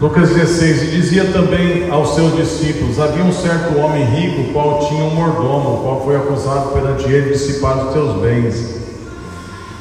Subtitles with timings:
[0.00, 5.02] Lucas 16: E dizia também aos seus discípulos: Havia um certo homem rico, qual tinha
[5.02, 8.78] um mordomo, qual foi acusado perante ele de dissipar os seus bens.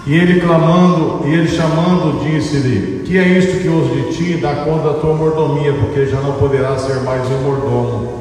[0.08, 4.38] E ele clamando, e ele chamando, disse-lhe: Que é isto que ouço de ti?
[4.42, 8.14] Dá conta da tua mordomia, porque já não poderá ser mais um mordomo.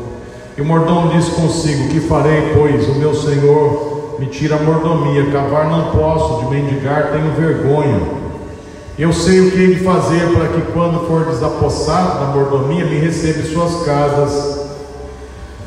[0.59, 2.87] E o mordomo disse consigo: Que farei, pois?
[2.89, 8.26] O meu senhor me tira a mordomia, cavar não posso, de mendigar tenho vergonha.
[8.99, 13.41] Eu sei o que de fazer para que, quando for desapossado da mordomia, me receba
[13.41, 14.65] em suas casas.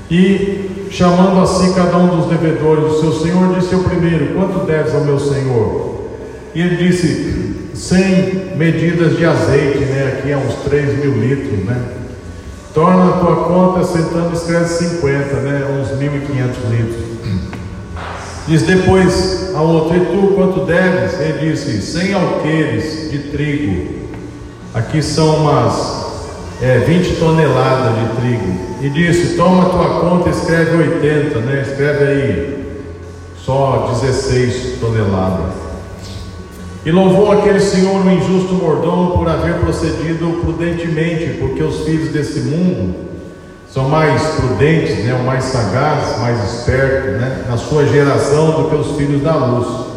[0.09, 4.95] E, chamando assim cada um dos devedores, o seu senhor disse ao primeiro: Quanto deves
[4.95, 6.05] ao meu senhor?
[6.55, 10.17] E ele disse: Cem medidas de azeite, né?
[10.17, 11.79] Aqui é uns 3 mil litros, né?
[12.73, 15.65] Torna a tua conta, sentando, escreve 50, né?
[15.79, 17.58] Uns 1.500 litros.
[18.49, 21.19] Diz depois ao outro: E tu quanto deves?
[21.19, 24.09] Ele disse: Cem alqueires de trigo.
[24.73, 28.59] Aqui são umas é, 20 toneladas de trigo.
[28.81, 31.61] E disse: Toma a tua conta, escreve 80, né?
[31.61, 32.81] Escreve aí
[33.37, 35.53] só 16 toneladas.
[36.83, 42.39] E louvou aquele senhor o injusto mordomo por haver procedido prudentemente, porque os filhos desse
[42.39, 43.08] mundo
[43.71, 48.97] são mais prudentes, né, mais sagazes, mais espertos né, na sua geração do que os
[48.97, 49.89] filhos da luz.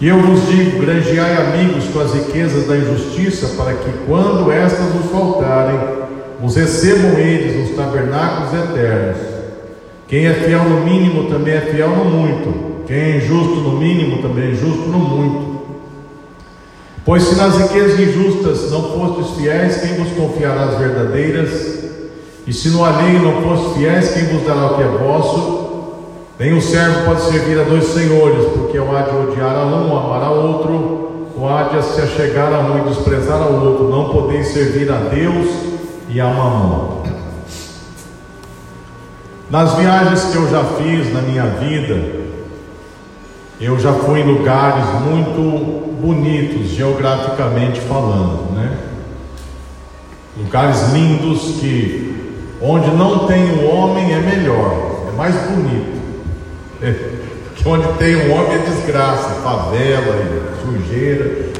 [0.00, 4.86] E eu vos digo: granjeai amigos com as riquezas da injustiça, para que, quando estas
[4.92, 5.78] vos faltarem,
[6.42, 9.16] os recebam eles nos tabernáculos eternos.
[10.06, 12.84] Quem é fiel no mínimo também é fiel no muito.
[12.86, 15.54] Quem é injusto no mínimo também é injusto no muito.
[17.02, 21.83] Pois se nas riquezas injustas não fostes fiéis, quem vos confiará as verdadeiras?
[22.46, 25.64] E se no alheio não fosse fiéis, quem vos dará o que é vosso?
[26.38, 29.96] Nem o servo pode servir a dois senhores, porque ou há de odiar a um,
[29.96, 33.88] amar a outro, ou há de se achegar a um e desprezar ao outro.
[33.88, 35.48] Não podeis servir a Deus
[36.08, 37.02] e a mamão.
[39.48, 42.24] Nas viagens que eu já fiz na minha vida,
[43.60, 48.76] eu já fui em lugares muito bonitos, geograficamente falando, né?
[50.36, 52.13] Lugares lindos que
[52.66, 56.00] Onde não tem o um homem é melhor, é mais bonito.
[56.80, 56.94] É,
[57.54, 60.16] que onde tem um homem é desgraça, favela,
[60.62, 61.50] sujeira.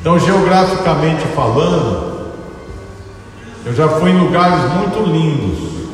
[0.00, 2.32] Então, geograficamente falando,
[3.64, 5.88] eu já fui em lugares muito lindos.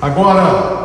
[0.00, 0.80] Agora,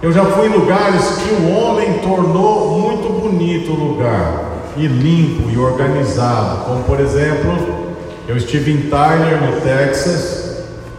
[0.00, 4.44] eu já fui em lugares que o homem tornou muito bonito o lugar,
[4.76, 7.94] e limpo e organizado, como por exemplo,
[8.28, 10.43] eu estive em Tyler, no Texas,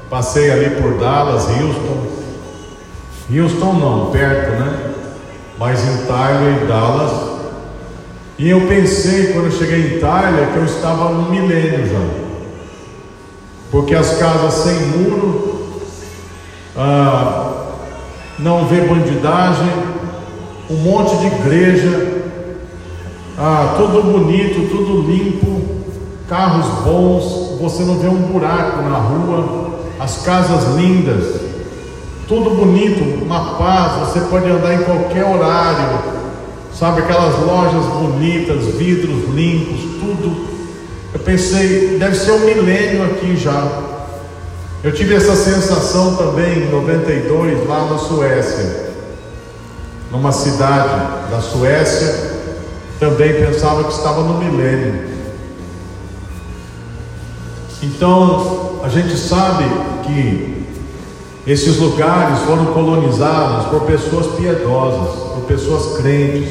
[0.09, 2.07] Passei ali por Dallas, Houston.
[3.31, 4.93] Houston não, perto, né?
[5.57, 7.35] Mas em Tyler e Dallas.
[8.37, 12.25] E eu pensei, quando eu cheguei em Tyler, que eu estava no milênio já.
[13.71, 15.81] Porque as casas sem muro,
[16.77, 17.53] ah,
[18.37, 19.71] não vê bandidagem,
[20.69, 22.23] um monte de igreja,
[23.37, 25.61] ah, tudo bonito, tudo limpo,
[26.29, 31.41] carros bons, você não vê um buraco na rua as casas lindas,
[32.27, 35.99] tudo bonito, uma paz, você pode andar em qualquer horário,
[36.73, 40.55] sabe, aquelas lojas bonitas, vidros limpos, tudo.
[41.13, 43.83] Eu pensei, deve ser um milênio aqui já.
[44.83, 48.91] Eu tive essa sensação também em 92, lá na Suécia,
[50.11, 52.35] numa cidade da Suécia,
[52.99, 55.14] também pensava que estava no milênio.
[57.85, 59.63] Então, a gente sabe
[60.03, 60.65] que
[61.45, 66.49] esses lugares foram colonizados por pessoas piedosas, por pessoas crentes,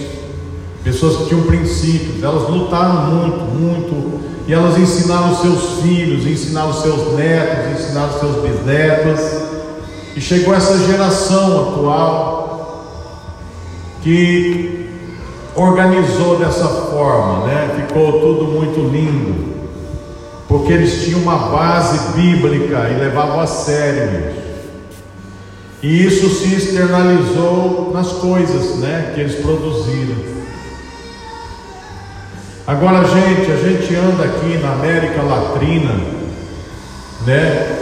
[0.84, 7.15] pessoas que tinham princípios, elas lutaram muito, muito, e elas ensinaram seus filhos, ensinaram seus
[7.15, 9.21] netos, ensinaram seus bisnetos,
[10.15, 12.84] e chegou essa geração atual
[14.03, 14.89] que
[15.56, 17.87] organizou dessa forma, né?
[17.89, 19.64] Ficou tudo muito lindo
[20.55, 24.45] porque eles tinham uma base bíblica e levavam a sério isso.
[25.83, 30.15] E isso se externalizou nas coisas, né, que eles produziram.
[32.69, 36.01] Agora, gente, a gente anda aqui na América Latina,
[37.27, 37.77] né?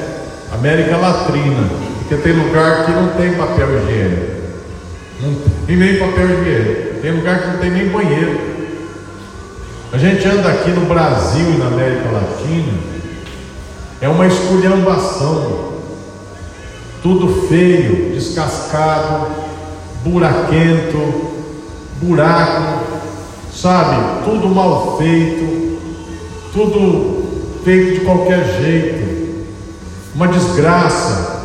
[0.54, 1.68] América Latina,
[1.98, 4.32] porque tem lugar que não tem papel higiênico,
[5.66, 8.51] tem nem papel higiênico, tem lugar que não tem nem banheiro.
[9.92, 12.72] A gente anda aqui no Brasil e na América Latina,
[14.00, 15.74] é uma esculhambação,
[17.02, 19.26] tudo feio, descascado,
[20.02, 20.96] buraquento,
[22.00, 22.84] buraco,
[23.54, 24.24] sabe?
[24.24, 25.78] Tudo mal feito,
[26.54, 29.46] tudo feito de qualquer jeito,
[30.14, 31.42] uma desgraça.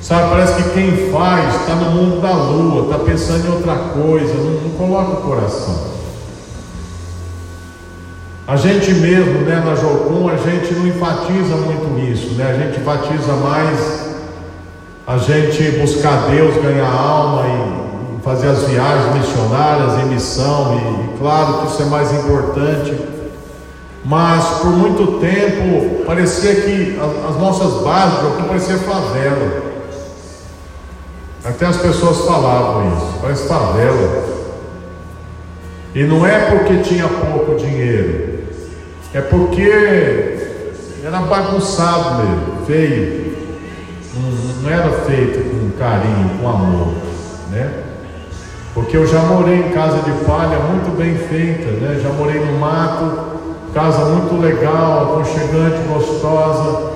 [0.00, 4.32] Sabe, parece que quem faz está no mundo da lua, está pensando em outra coisa,
[4.32, 6.01] não, não coloca o coração.
[8.46, 12.50] A gente mesmo, né, na Jocum, a gente não enfatiza muito isso, né?
[12.50, 14.10] A gente enfatiza mais
[15.06, 21.18] a gente buscar Deus, ganhar alma e fazer as viagens missionárias em missão, e, e
[21.18, 22.96] claro que isso é mais importante.
[24.04, 29.62] Mas por muito tempo parecia que as, as nossas bases de Jocum parecia favela.
[31.44, 34.24] Até as pessoas falavam isso, parece favela.
[35.94, 38.31] E não é porque tinha pouco dinheiro,
[39.14, 40.38] é porque
[41.04, 43.32] era bagunçado mesmo, feio.
[44.14, 46.94] Não, não era feito com carinho, com amor,
[47.50, 47.70] né?
[48.74, 52.00] Porque eu já morei em casa de palha muito bem feita, né?
[52.02, 53.38] Já morei no mato,
[53.74, 56.92] casa muito legal, aconchegante, gostosa.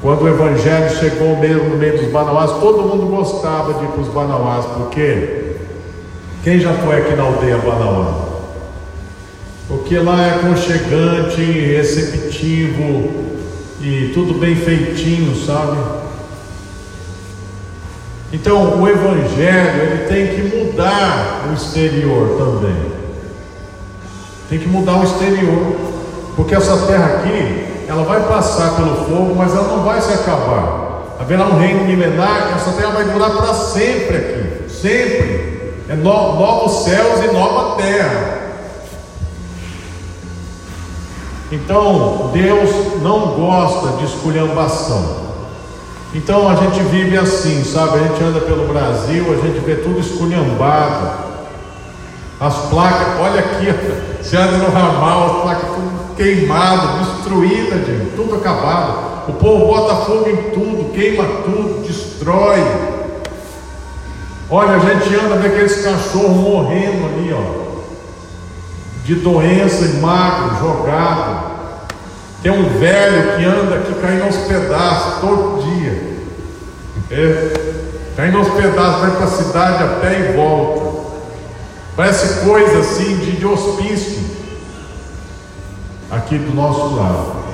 [0.00, 4.00] Quando o evangelho chegou mesmo no meio dos banauás, todo mundo gostava de ir para
[4.02, 5.56] os banauás, porque
[6.44, 8.33] quem já foi aqui na aldeia Banauá?
[9.66, 13.24] Porque lá é aconchegante, receptivo
[13.80, 15.78] e tudo bem feitinho, sabe?
[18.32, 22.92] Então o Evangelho ele tem que mudar o exterior também.
[24.50, 25.76] Tem que mudar o exterior.
[26.36, 31.14] Porque essa terra aqui, ela vai passar pelo fogo, mas ela não vai se acabar.
[31.18, 34.68] Haverá um reino milenar, essa terra vai durar para sempre aqui.
[34.68, 35.74] Sempre.
[35.88, 38.43] É no, novos céus e nova terra.
[41.52, 45.24] Então, Deus não gosta de esculhambação.
[46.14, 47.98] Então a gente vive assim, sabe?
[47.98, 51.24] A gente anda pelo Brasil, a gente vê tudo esculhambado.
[52.40, 53.66] As placas, olha aqui,
[54.22, 59.28] você anda no ramal, as placas tudo queimado, destruída, gente, tudo acabado.
[59.28, 62.62] O povo bota fogo em tudo, queima tudo, destrói.
[64.48, 67.63] Olha, a gente anda vê aqueles cachorros morrendo ali, ó
[69.04, 71.52] de doença e magro, jogado.
[72.42, 76.14] Tem um velho que anda aqui caindo aos pedaços todo dia.
[77.10, 77.52] É,
[78.16, 81.04] caindo aos pedaços, vai para a cidade a pé e volta.
[81.94, 84.24] Parece coisa assim de, de hospício.
[86.10, 87.44] Aqui do nosso lado.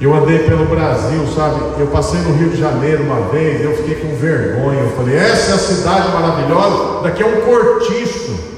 [0.00, 1.60] Eu andei pelo Brasil, sabe?
[1.78, 4.80] Eu passei no Rio de Janeiro uma vez, eu fiquei com vergonha.
[4.80, 8.52] Eu falei, essa é a cidade maravilhosa, daqui é um cortiço.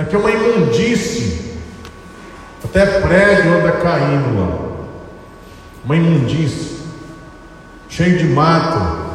[0.00, 1.58] Daqui é uma imundície.
[2.64, 4.58] Até prédio anda caindo lá.
[5.84, 6.78] Uma imundície.
[7.86, 9.10] Cheio de mato.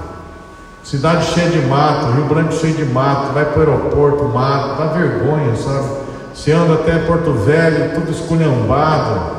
[0.83, 2.11] Cidade cheia de mato.
[2.11, 3.33] Rio Branco cheio de mato.
[3.33, 4.77] Vai para o aeroporto, mato.
[4.77, 6.05] Dá vergonha, sabe?
[6.35, 9.37] Você anda até Porto Velho, tudo esculhambado.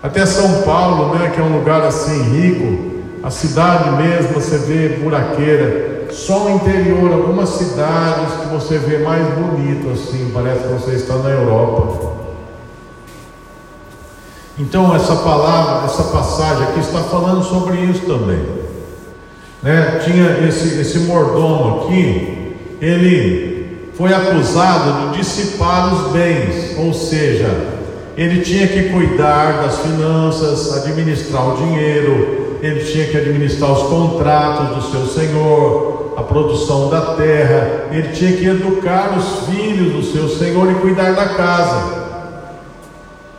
[0.00, 4.90] Até São Paulo, né, que é um lugar assim rico, a cidade mesmo você vê
[4.90, 5.93] buraqueira.
[6.14, 11.16] Só no interior, algumas cidades que você vê mais bonito assim, parece que você está
[11.16, 12.12] na Europa.
[14.56, 18.46] Então essa palavra, essa passagem aqui está falando sobre isso também.
[19.60, 20.00] Né?
[20.04, 27.74] Tinha esse, esse mordomo aqui, ele foi acusado de dissipar os bens, ou seja,
[28.16, 34.76] ele tinha que cuidar das finanças, administrar o dinheiro, ele tinha que administrar os contratos
[34.76, 40.28] do seu senhor, a produção da terra, ele tinha que educar os filhos do seu
[40.30, 42.04] senhor e cuidar da casa.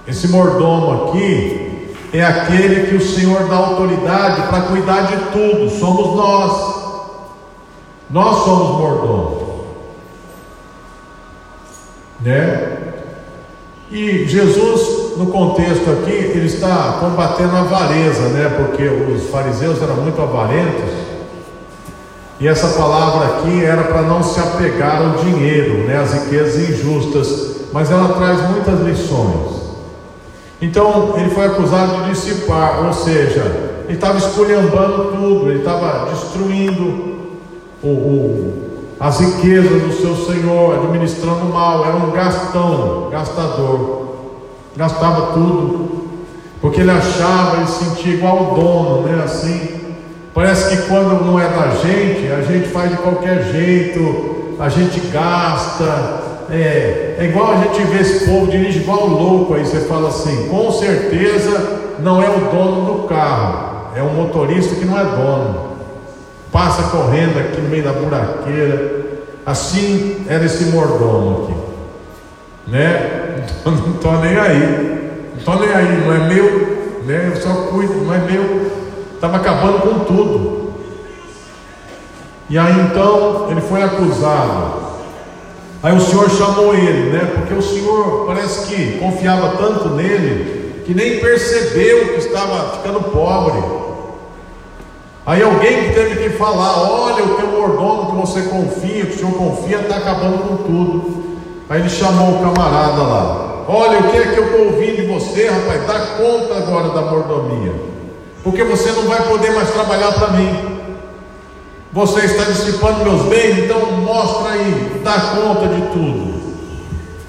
[0.07, 6.15] Esse mordomo aqui é aquele que o Senhor dá autoridade para cuidar de tudo, somos
[6.15, 6.75] nós.
[8.07, 9.43] Nós somos mordomos.
[12.21, 12.74] Né?
[13.91, 18.49] E Jesus, no contexto aqui, ele está combatendo a avareza, né?
[18.57, 21.05] Porque os fariseus eram muito avarentos
[22.37, 27.55] e essa palavra aqui era para não se apegar ao dinheiro, né, às riquezas injustas,
[27.71, 29.55] mas ela traz muitas lições.
[30.61, 37.15] Então ele foi acusado de dissipar, ou seja, ele estava esculhambando tudo, ele estava destruindo
[37.81, 44.05] o, o, as riquezas do seu senhor, administrando mal, era um gastão, gastador,
[44.75, 46.05] gastava tudo,
[46.61, 49.23] porque ele achava, ele sentia igual o dono, né?
[49.23, 49.75] Assim,
[50.35, 54.99] Parece que quando não é da gente, a gente faz de qualquer jeito, a gente
[55.07, 55.85] gasta.
[56.51, 59.65] É, é igual a gente vê esse povo dirige igual louco aí.
[59.65, 64.83] Você fala assim: com certeza não é o dono do carro, é um motorista que
[64.83, 65.74] não é dono.
[66.51, 69.05] Passa correndo aqui no meio da buraqueira.
[69.45, 72.71] Assim era esse mordomo aqui.
[72.71, 73.45] né?
[73.65, 77.31] Não estou nem aí, não estou nem aí, não é meu, né?
[77.33, 78.71] Eu só cuido, não é meu.
[79.13, 80.73] Estava acabando com tudo.
[82.49, 84.85] E aí então ele foi acusado.
[85.83, 87.31] Aí o Senhor chamou ele, né?
[87.35, 93.61] Porque o Senhor parece que confiava tanto nele que nem percebeu que estava ficando pobre.
[95.25, 99.33] Aí alguém teve que falar: Olha, o teu mordomo que você confia, que o Senhor
[99.33, 101.25] confia, está acabando com tudo.
[101.67, 105.07] Aí ele chamou o camarada lá: Olha, o que é que eu estou ouvindo de
[105.07, 105.87] você, rapaz?
[105.87, 107.73] Dá conta agora da mordomia,
[108.43, 110.75] porque você não vai poder mais trabalhar para mim.
[111.91, 116.35] Você está dissipando meus bens, então mostra aí, dá conta de tudo.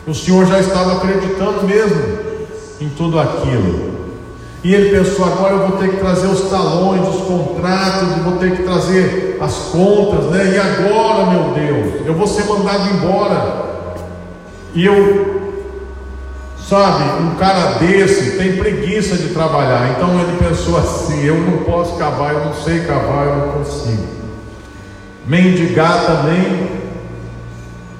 [0.06, 2.18] O Senhor já estava acreditando mesmo
[2.80, 3.95] em tudo aquilo.
[4.66, 8.56] E ele pensou: agora eu vou ter que trazer os talões, os contratos, vou ter
[8.56, 10.54] que trazer as contas, né?
[10.54, 13.64] E agora, meu Deus, eu vou ser mandado embora.
[14.75, 15.52] E eu,
[16.58, 19.94] sabe, um cara desse tem preguiça de trabalhar.
[19.96, 24.02] Então ele pensou assim: eu não posso cavar, eu não sei cavar, eu não consigo.
[25.28, 26.70] Mendigar também,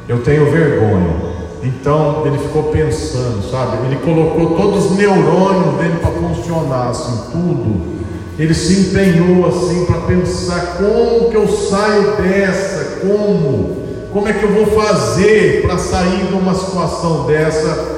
[0.09, 1.26] eu tenho vergonha.
[1.67, 3.87] Então ele ficou pensando, sabe?
[3.87, 7.97] Ele colocou todos os neurônios dele para funcionar, assim, tudo.
[8.39, 13.77] Ele se empenhou assim para pensar como que eu saio dessa, como,
[14.13, 17.97] como é que eu vou fazer para sair de uma situação dessa.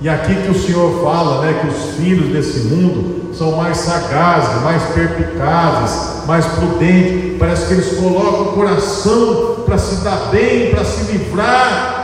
[0.00, 4.62] E aqui que o Senhor fala, né, que os filhos desse mundo são mais sagazes,
[4.62, 7.38] mais perpicazes, mais prudentes.
[7.38, 12.01] Parece que eles colocam o coração para se dar bem, para se livrar,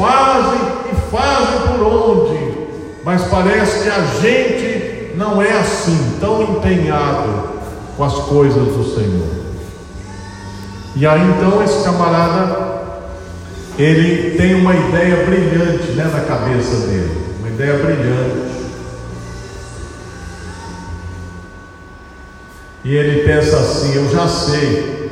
[0.00, 2.50] fazem e fazem por onde.
[3.04, 7.50] Mas parece que a gente não é assim, tão empenhado
[7.96, 9.28] com as coisas do Senhor.
[10.96, 12.70] E aí então esse camarada
[13.78, 18.50] ele tem uma ideia brilhante né, na cabeça dele, uma ideia brilhante.
[22.82, 25.10] E ele pensa assim: eu já sei,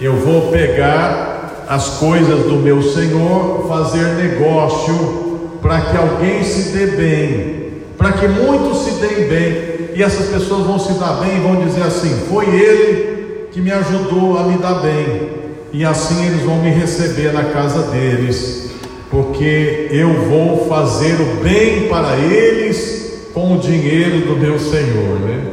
[0.00, 1.29] eu vou pegar
[1.70, 8.26] as coisas do meu Senhor, fazer negócio para que alguém se dê bem, para que
[8.26, 12.26] muitos se deem bem, e essas pessoas vão se dar bem e vão dizer assim:
[12.28, 15.30] foi ele que me ajudou a me dar bem,
[15.72, 18.72] e assim eles vão me receber na casa deles,
[19.08, 25.44] porque eu vou fazer o bem para eles com o dinheiro do meu Senhor, né?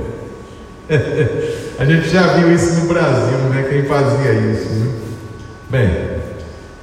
[1.77, 3.67] a gente já viu isso no Brasil, né?
[3.69, 5.06] Quem fazia isso, né?
[5.69, 5.89] Bem,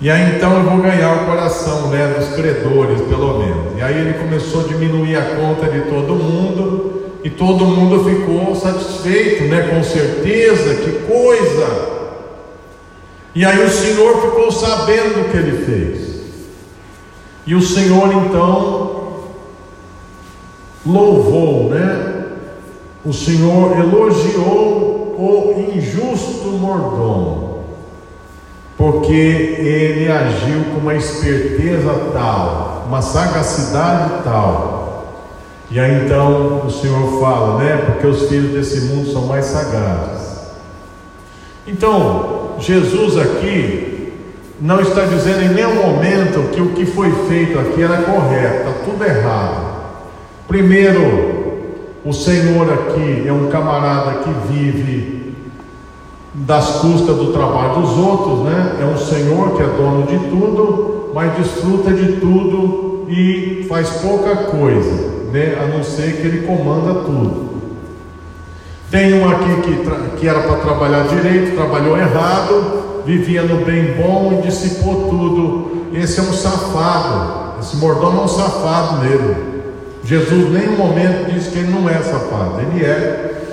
[0.00, 3.79] e aí então eu vou ganhar o coração né, dos credores, pelo menos.
[3.79, 8.55] E aí ele começou a diminuir a conta de todo mundo, e todo mundo ficou
[8.55, 9.69] satisfeito, né?
[9.69, 11.95] Com certeza, que coisa!
[13.35, 16.14] E aí o Senhor ficou sabendo o que ele fez.
[17.47, 19.25] E o Senhor então
[20.85, 22.14] louvou, né?
[23.05, 27.54] o Senhor elogiou o injusto mordomo,
[28.76, 35.25] porque ele agiu com uma esperteza tal, uma sagacidade tal.
[35.71, 37.76] E aí então o Senhor fala, né?
[37.87, 40.25] Porque os filhos desse mundo são mais sagazes.
[41.66, 44.12] Então, Jesus aqui
[44.61, 48.73] não está dizendo em nenhum momento que o que foi feito aqui era correto, está
[48.85, 49.75] tudo errado.
[50.47, 51.45] Primeiro,
[52.04, 55.24] o Senhor aqui é um camarada que vive
[56.35, 58.79] das custas do trabalho dos outros, né?
[58.81, 64.35] É um Senhor que é dono de tudo, mas desfruta de tudo e faz pouca
[64.37, 65.57] coisa, né?
[65.62, 67.55] A não ser que ele comanda tudo.
[68.91, 74.38] Tem um aqui que, que era para trabalhar direito, trabalhou errado, vivia no bem bom
[74.38, 75.88] e dissipou tudo.
[75.95, 77.61] Esse é um safado.
[77.61, 79.37] Esse mordomo é um safado mesmo.
[80.05, 83.44] Jesus em nenhum momento diz que ele não é safado, ele é.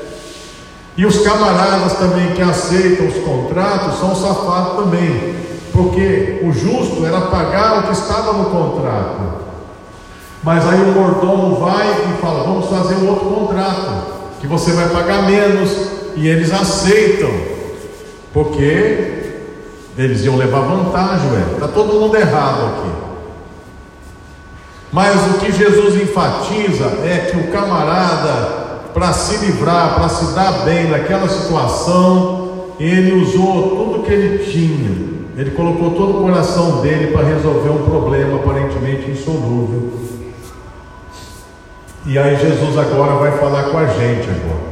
[1.01, 5.35] E os camaradas também que aceitam os contratos são safados também,
[5.73, 9.19] porque o justo era pagar o que estava no contrato.
[10.43, 14.89] Mas aí o mordomo vai e fala: vamos fazer um outro contrato, que você vai
[14.89, 15.71] pagar menos,
[16.15, 17.31] e eles aceitam,
[18.31, 19.39] porque
[19.97, 22.91] eles iam levar vantagem, está todo mundo errado aqui.
[24.91, 28.60] Mas o que Jesus enfatiza é que o camarada,
[28.93, 35.11] para se livrar, para se dar bem naquela situação, ele usou tudo que ele tinha.
[35.37, 39.91] Ele colocou todo o coração dele para resolver um problema aparentemente insolúvel.
[42.05, 44.71] E aí Jesus agora vai falar com a gente agora.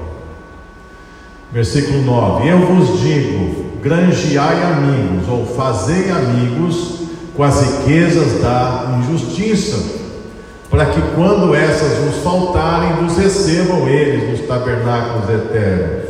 [1.51, 6.99] Versículo 9: Eu vos digo, granjeai amigos, ou fazei amigos
[7.35, 9.98] com as riquezas da injustiça,
[10.69, 16.09] para que quando essas nos faltarem, nos recebam eles nos tabernáculos eternos.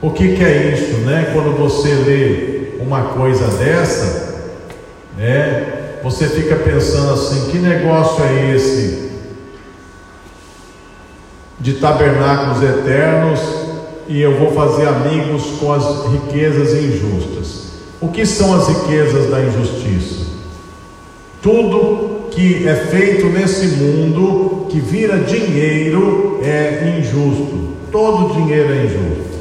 [0.00, 1.30] O que, que é isso, né?
[1.32, 4.34] Quando você lê uma coisa dessa,
[5.16, 5.98] né?
[6.02, 9.04] Você fica pensando assim: que negócio é esse
[11.58, 13.40] de tabernáculos eternos
[14.06, 17.64] e eu vou fazer amigos com as riquezas injustas?
[18.00, 20.26] O que são as riquezas da injustiça?
[21.40, 27.74] Tudo que é feito nesse mundo que vira dinheiro é injusto.
[27.92, 29.34] Todo dinheiro é injusto.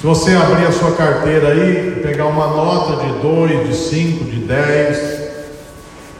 [0.00, 4.36] Se você abrir a sua carteira aí, pegar uma nota de 2, de 5, de
[4.38, 5.16] 10,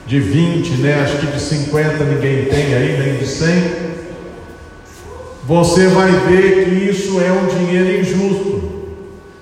[0.07, 1.03] de 20, né?
[1.03, 3.87] Acho que de 50 ninguém tem aí, nem de 100.
[5.47, 8.63] Você vai ver que isso é um dinheiro injusto.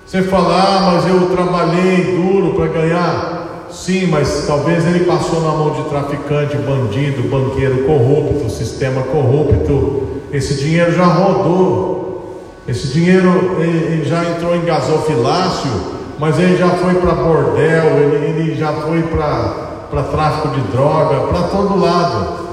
[0.05, 3.44] Você fala, ah, mas eu trabalhei duro para ganhar.
[3.75, 10.03] Sim, mas talvez ele passou na mão de traficante, bandido, banqueiro corrupto, sistema corrupto.
[10.31, 12.55] Esse dinheiro já rodou.
[12.65, 15.69] Esse dinheiro ele, já entrou em gasofilácio,
[16.17, 21.41] mas ele já foi para bordel, ele, ele já foi para tráfico de droga, para
[21.49, 22.45] todo lado.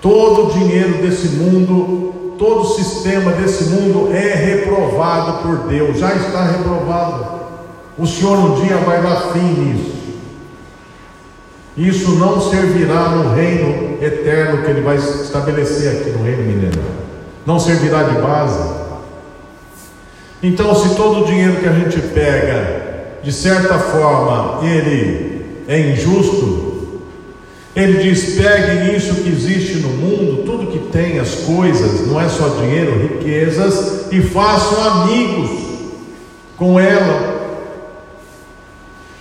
[0.00, 6.14] Todo o dinheiro desse mundo, todo o sistema desse mundo é reprovado por Deus, já
[6.14, 7.42] está reprovado.
[7.98, 10.01] O Senhor um dia vai dar fim nisso.
[11.76, 16.84] Isso não servirá no reino eterno que Ele vai estabelecer aqui no reino mineral.
[17.46, 18.82] Não servirá de base.
[20.42, 22.82] Então, se todo o dinheiro que a gente pega,
[23.22, 27.00] de certa forma, ele é injusto,
[27.76, 32.28] ele diz: peguem isso que existe no mundo, tudo que tem, as coisas, não é
[32.28, 35.50] só dinheiro, riquezas, e façam amigos
[36.56, 37.32] com ela.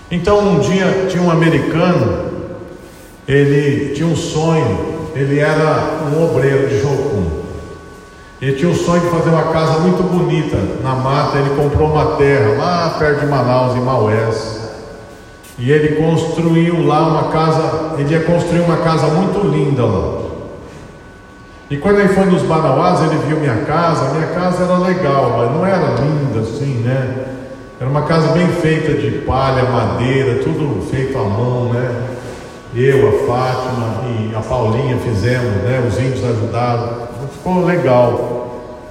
[0.09, 2.30] Então, um dia tinha um americano,
[3.33, 4.77] ele tinha um sonho,
[5.15, 7.41] ele era um obreiro de Jocum.
[8.41, 11.37] Ele tinha o sonho de fazer uma casa muito bonita na mata.
[11.37, 14.59] Ele comprou uma terra lá perto de Manaus, em Maués.
[15.57, 17.95] E ele construiu lá uma casa.
[17.99, 20.21] Ele ia construir uma casa muito linda lá.
[21.69, 24.13] E quando ele foi nos Manauás, ele viu minha casa.
[24.13, 27.27] Minha casa era legal, mas não era linda assim, né?
[27.79, 32.11] Era uma casa bem feita de palha, madeira, tudo feito à mão, né?
[32.73, 35.83] Eu, a Fátima e a Paulinha fizemos, né?
[35.87, 38.37] Os índios ajudaram ficou legal.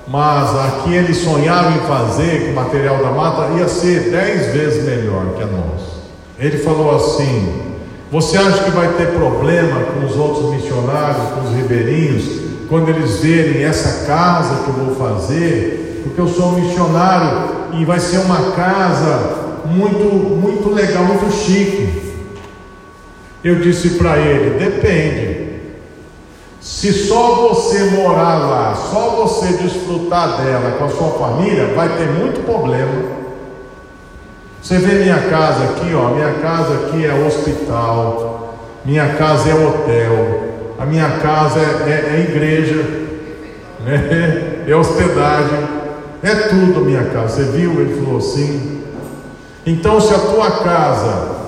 [0.08, 4.84] Mas aqui eles sonharam em fazer com o material da mata ia ser dez vezes
[4.84, 6.00] melhor que a nossa.
[6.38, 7.62] Ele falou assim:
[8.10, 13.18] Você acha que vai ter problema com os outros missionários, com os ribeirinhos, quando eles
[13.18, 16.02] verem essa casa que eu vou fazer?
[16.02, 22.09] Porque eu sou um missionário e vai ser uma casa muito, muito legal, muito chique.
[23.42, 25.40] Eu disse para ele: Depende.
[26.60, 32.06] Se só você morar lá, só você desfrutar dela com a sua família, vai ter
[32.06, 33.20] muito problema.
[34.62, 40.40] Você vê minha casa aqui, ó, minha casa aqui é hospital, minha casa é hotel,
[40.78, 42.82] a minha casa é, é, é igreja,
[43.80, 44.64] né?
[44.68, 45.66] é hospedagem,
[46.22, 47.36] é tudo minha casa.
[47.36, 47.80] Você viu?
[47.80, 48.82] Ele falou assim.
[49.64, 51.39] Então, se a tua casa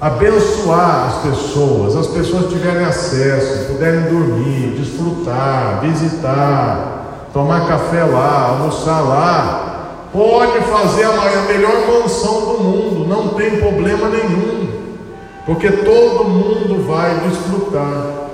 [0.00, 9.00] abençoar as pessoas, as pessoas tiverem acesso, puderem dormir, desfrutar, visitar, tomar café lá, almoçar
[9.00, 14.68] lá, pode fazer a melhor mansão do mundo, não tem problema nenhum,
[15.44, 18.28] porque todo mundo vai desfrutar.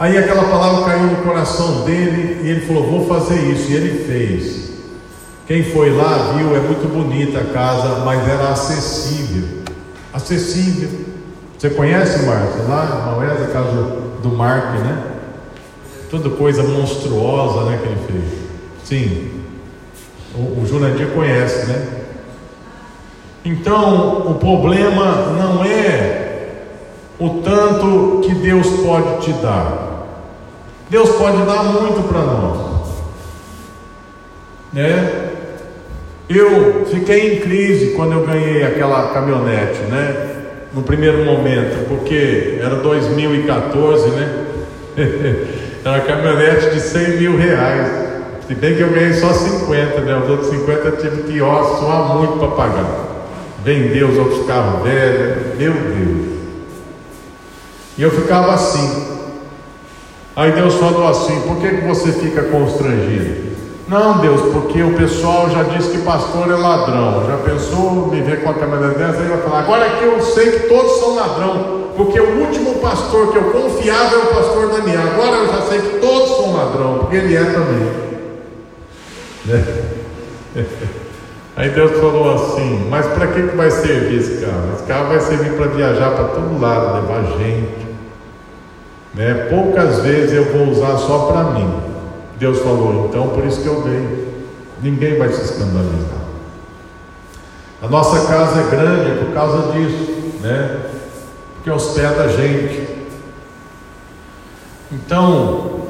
[0.00, 4.04] Aí aquela palavra caiu no coração dele e ele falou: Vou fazer isso, e ele
[4.04, 4.72] fez.
[5.46, 9.61] Quem foi lá viu, é muito bonita a casa, mas era acessível
[10.12, 10.90] acessível.
[11.58, 12.62] Você conhece, Márcia?
[12.68, 13.72] Lá em Maués, a casa
[14.22, 15.02] do Mark, né?
[16.10, 18.42] Toda coisa monstruosa né, que ele fez.
[18.84, 19.30] Sim.
[20.34, 22.02] O, o conhece, né?
[23.44, 26.22] Então, o problema não é
[27.18, 30.06] o tanto que Deus pode te dar.
[30.90, 32.72] Deus pode dar muito para nós.
[34.72, 35.21] Né?
[36.28, 40.28] Eu fiquei em crise quando eu ganhei aquela caminhonete, né?
[40.72, 44.44] No primeiro momento, porque era 2014, né?
[45.84, 47.88] era uma caminhonete de 100 mil reais.
[48.46, 50.16] Se bem que eu ganhei só 50, né?
[50.16, 53.12] Os outros 50 eu tive que ó, muito para pagar.
[53.64, 56.32] Vender os outros carros velhos, meu Deus.
[57.98, 59.12] E eu ficava assim.
[60.34, 63.51] Aí Deus falou assim: por que, que você fica constrangido?
[63.92, 67.26] Não, Deus, porque o pessoal já disse que pastor é ladrão.
[67.26, 69.20] Já pensou me ver com a câmera dessa?
[69.20, 73.30] Aí vai falar, agora que eu sei que todos são ladrão, porque o último pastor
[73.30, 75.02] que eu confiava é o pastor Daniel.
[75.12, 77.92] Agora eu já sei que todos são ladrão, porque ele é também.
[81.54, 84.70] Aí Deus falou assim: Mas para que, que vai servir esse carro?
[84.74, 87.86] Esse carro vai servir para viajar para todo lado, levar gente.
[89.12, 89.48] Né?
[89.50, 91.91] Poucas vezes eu vou usar só para mim.
[92.42, 94.32] Deus falou: Então por isso que eu dei.
[94.82, 96.22] Ninguém vai se escandalizar.
[97.80, 100.80] A nossa casa é grande por causa disso, né?
[101.54, 102.88] Porque hospeda a gente.
[104.90, 105.82] Então,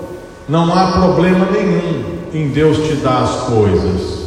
[0.47, 4.23] não há problema nenhum em Deus te dar as coisas.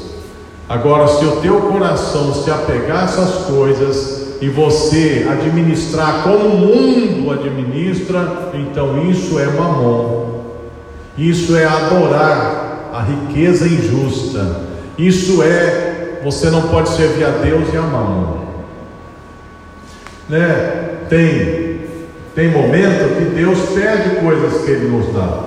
[0.68, 6.58] Agora, se o teu coração se apegar a essas coisas e você administrar como o
[6.58, 10.25] mundo administra, então isso é mamon.
[11.18, 14.62] Isso é adorar a riqueza injusta.
[14.98, 18.46] Isso é você não pode servir a Deus e a mamon.
[20.28, 20.98] Né?
[21.08, 21.76] Tem
[22.36, 25.40] tem momento que Deus pede coisas que ele nos dá.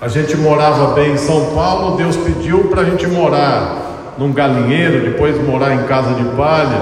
[0.00, 5.10] A gente morava bem em São Paulo, Deus pediu para a gente morar num galinheiro,
[5.10, 6.80] depois morar em casa de palha.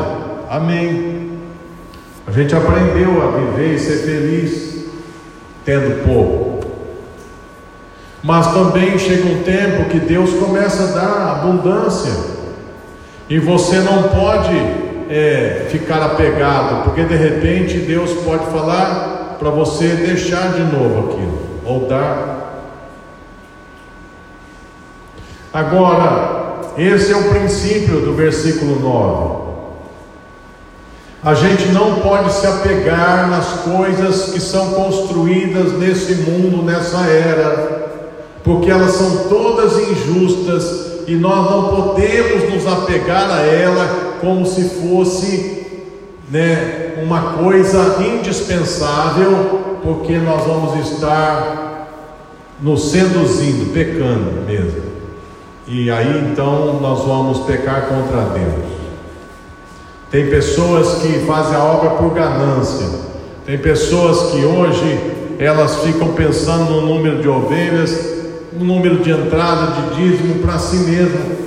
[0.50, 1.38] Amém.
[2.26, 4.85] A gente aprendeu a viver e ser feliz,
[5.64, 6.52] tendo pouco.
[8.22, 12.12] Mas também chega um tempo que Deus começa a dar abundância,
[13.28, 14.56] e você não pode
[15.08, 21.38] é, ficar apegado, porque de repente Deus pode falar para você deixar de novo aquilo,
[21.64, 22.32] ou dar.
[25.52, 29.42] Agora, esse é o princípio do versículo 9.
[31.24, 37.82] A gente não pode se apegar nas coisas que são construídas nesse mundo, nessa era,
[38.44, 44.68] porque elas são todas injustas e nós não podemos nos apegar a ela como se
[44.68, 45.66] fosse
[46.31, 51.88] né, uma coisa indispensável, porque nós vamos estar
[52.61, 54.83] nos seduzindo, pecando mesmo.
[55.66, 58.72] E aí então nós vamos pecar contra Deus.
[60.11, 62.87] Tem pessoas que fazem a obra por ganância.
[63.46, 65.00] Tem pessoas que hoje
[65.38, 68.12] elas ficam pensando no número de ovelhas,
[68.59, 71.43] no número de entrada de dízimo para si mesmo.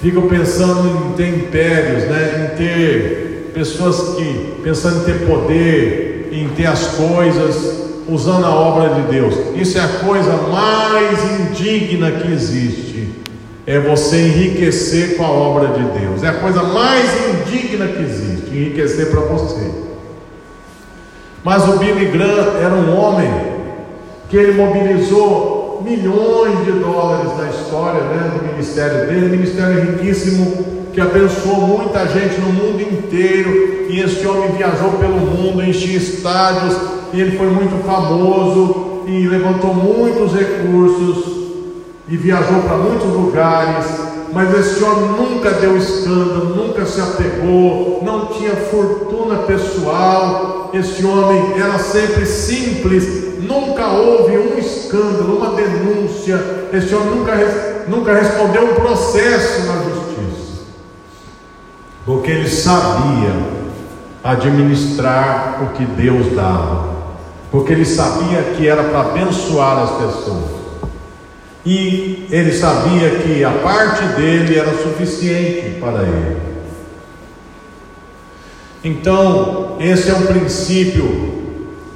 [0.00, 2.52] Ficam pensando em ter impérios, né?
[2.52, 8.94] em ter pessoas que pensando em ter poder, em ter as coisas, usando a obra
[8.94, 9.34] de Deus.
[9.54, 12.92] Isso é a coisa mais indigna que existe
[13.66, 16.22] é você enriquecer com a obra de Deus.
[16.22, 19.70] É a coisa mais indigna que existe, enriquecer para você.
[21.44, 23.30] Mas o Billy Graham era um homem
[24.28, 30.72] que ele mobilizou milhões de dólares na história né, do ministério dele, um ministério riquíssimo
[30.92, 33.86] que abençoou muita gente no mundo inteiro.
[33.88, 36.76] E esse homem viajou pelo mundo, enchia estádios,
[37.12, 41.42] e ele foi muito famoso e levantou muitos recursos
[42.08, 43.86] e viajou para muitos lugares,
[44.32, 50.70] mas esse homem nunca deu escândalo, nunca se apegou, não tinha fortuna pessoal.
[50.72, 56.40] Esse homem era sempre simples, nunca houve um escândalo, uma denúncia.
[56.72, 57.34] Esse homem nunca,
[57.88, 60.62] nunca respondeu um processo na justiça,
[62.06, 63.62] porque ele sabia
[64.24, 66.88] administrar o que Deus dava,
[67.50, 70.62] porque ele sabia que era para abençoar as pessoas.
[71.64, 76.52] E ele sabia que a parte dele era suficiente para ele.
[78.82, 81.41] Então, esse é um princípio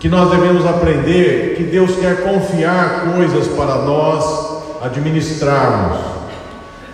[0.06, 5.98] que nós devemos aprender: que Deus quer confiar coisas para nós administrarmos,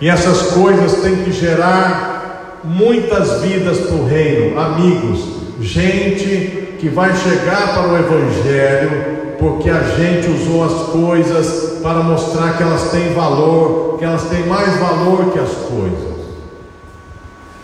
[0.01, 5.19] e essas coisas têm que gerar muitas vidas para o reino, amigos,
[5.61, 12.57] gente que vai chegar para o Evangelho porque a gente usou as coisas para mostrar
[12.57, 16.22] que elas têm valor, que elas têm mais valor que as coisas.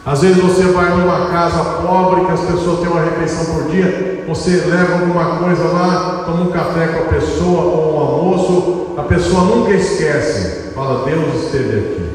[0.09, 4.23] Às vezes você vai numa casa pobre que as pessoas têm uma refeição por dia,
[4.27, 9.03] você leva alguma coisa lá, toma um café com a pessoa ou um almoço, a
[9.03, 12.09] pessoa nunca esquece, fala: Deus esteve aqui,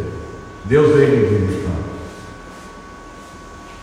[0.65, 1.71] Deus veio me visitar.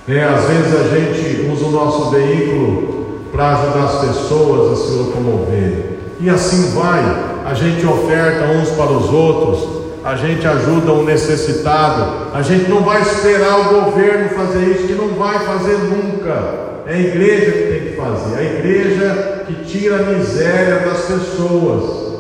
[0.10, 4.92] É, às vezes a gente usa o nosso veículo para ajudar as pessoas a se
[4.92, 6.00] locomover.
[6.20, 7.00] E assim vai,
[7.46, 12.82] a gente oferta uns para os outros, a gente ajuda um necessitado, a gente não
[12.82, 16.72] vai esperar o governo fazer isso, que não vai fazer nunca.
[16.88, 22.12] É a igreja que tem que fazer, a igreja que tira a miséria das pessoas.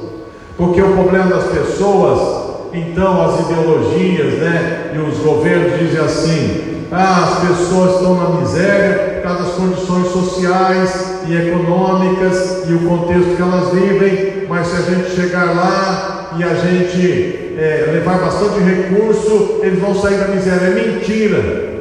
[0.56, 2.42] Porque o problema das pessoas
[2.74, 9.16] então as ideologias, né, e os governos dizem assim: ah, as pessoas estão na miséria
[9.16, 14.76] por causa das condições sociais e econômicas e o contexto que elas vivem, mas se
[14.78, 20.28] a gente chegar lá e a gente é, levar bastante recurso, eles vão sair da
[20.28, 20.68] miséria.
[20.68, 21.72] É mentira.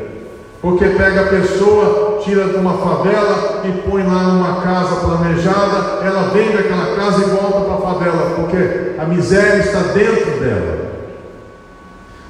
[0.60, 6.30] Porque pega a pessoa, tira de uma favela e põe lá numa casa planejada, ela
[6.34, 10.90] vende aquela casa e volta para a favela, porque a miséria está dentro dela.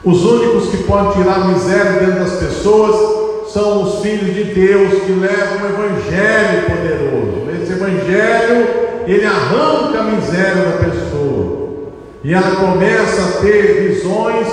[0.04, 5.02] Os únicos que podem tirar a miséria dentro das pessoas são os filhos de Deus
[5.02, 7.50] que levam o evangelho poderoso.
[7.60, 8.68] Esse evangelho,
[9.06, 11.59] ele arranca a miséria da pessoa.
[12.22, 14.46] E ela começa a ter visões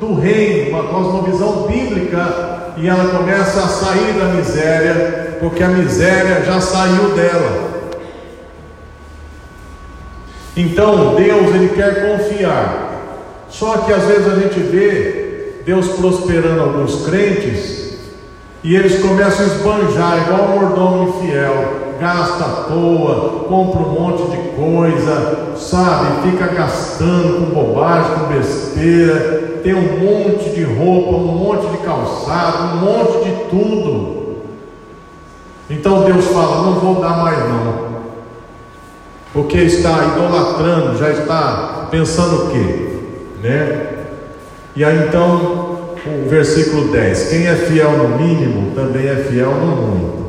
[0.00, 6.42] do reino, uma cosmovisão bíblica e ela começa a sair da miséria, porque a miséria
[6.44, 7.70] já saiu dela.
[10.56, 12.90] Então Deus ele quer confiar.
[13.48, 17.98] Só que às vezes a gente vê Deus prosperando alguns crentes
[18.64, 24.28] e eles começam a esbanjar igual um mordomo infiel, gasta à toa, compra um monte
[24.32, 26.28] de coisa, sabe?
[26.28, 32.74] Fica gastando com bobagem, com besteira, tem um monte de roupa, um monte de calçado,
[32.74, 34.42] um monte de tudo.
[35.70, 37.92] Então Deus fala: não vou dar mais não.
[39.32, 42.98] Porque está idolatrando, já está pensando o quê?
[43.40, 43.86] Né?
[44.74, 49.76] E aí então, o versículo 10: Quem é fiel no mínimo, também é fiel no
[49.76, 50.22] muito.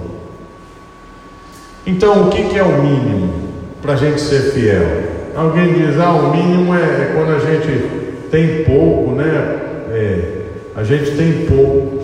[1.86, 3.34] Então, o que, é o mínimo
[3.82, 5.04] para a gente ser fiel?
[5.36, 9.60] Alguém diz: ah, o mínimo é, é quando a gente tem pouco, né?
[9.92, 10.44] É,
[10.76, 12.02] a gente tem pouco.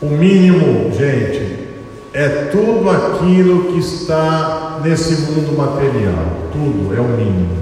[0.00, 1.66] O mínimo, gente,
[2.12, 6.48] é tudo aquilo que está nesse mundo material.
[6.52, 7.58] Tudo é o mínimo.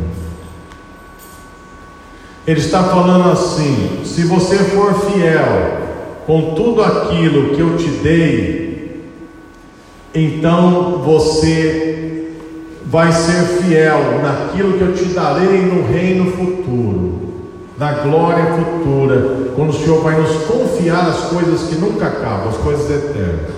[2.47, 5.86] Ele está falando assim: se você for fiel
[6.27, 9.01] com tudo aquilo que eu te dei,
[10.13, 12.33] então você
[12.85, 17.33] vai ser fiel naquilo que eu te darei no reino futuro,
[17.79, 22.57] na glória futura, quando o Senhor vai nos confiar as coisas que nunca acabam, as
[22.57, 23.55] coisas eternas.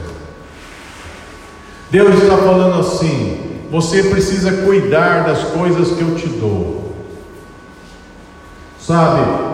[1.90, 6.92] Deus está falando assim: você precisa cuidar das coisas que eu te dou.
[8.78, 9.47] Sabe,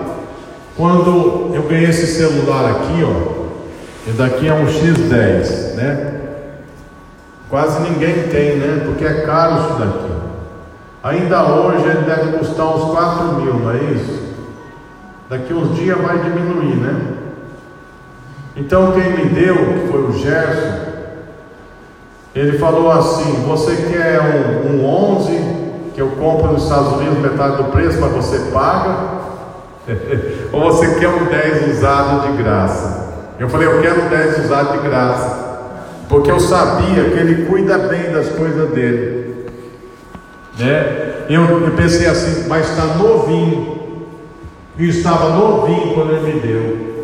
[0.76, 3.44] quando eu ganhei esse celular aqui, ó,
[4.08, 6.20] e daqui é um X10, né?
[7.48, 8.82] Quase ninguém tem, né?
[8.84, 10.14] Porque é caro isso daqui.
[11.02, 14.22] Ainda hoje ele deve custar uns 4 mil, não é isso?
[15.28, 17.14] Daqui uns dias vai diminuir, né?
[18.56, 20.94] Então quem me deu, que foi o Gerson,
[22.34, 25.54] ele falou assim: Você quer um, um 11
[25.94, 29.14] que eu compro nos Estados Unidos, metade do preço, mas você paga?
[30.52, 33.14] Ou você quer um 10 usado de graça?
[33.38, 35.44] Eu falei: Eu quero um 10 usado de graça
[36.08, 39.46] porque eu sabia que ele cuida bem das coisas dele.
[40.58, 41.24] Né?
[41.28, 43.74] Eu, eu pensei assim, mas está novinho.
[44.78, 46.94] E estava novinho quando ele me deu.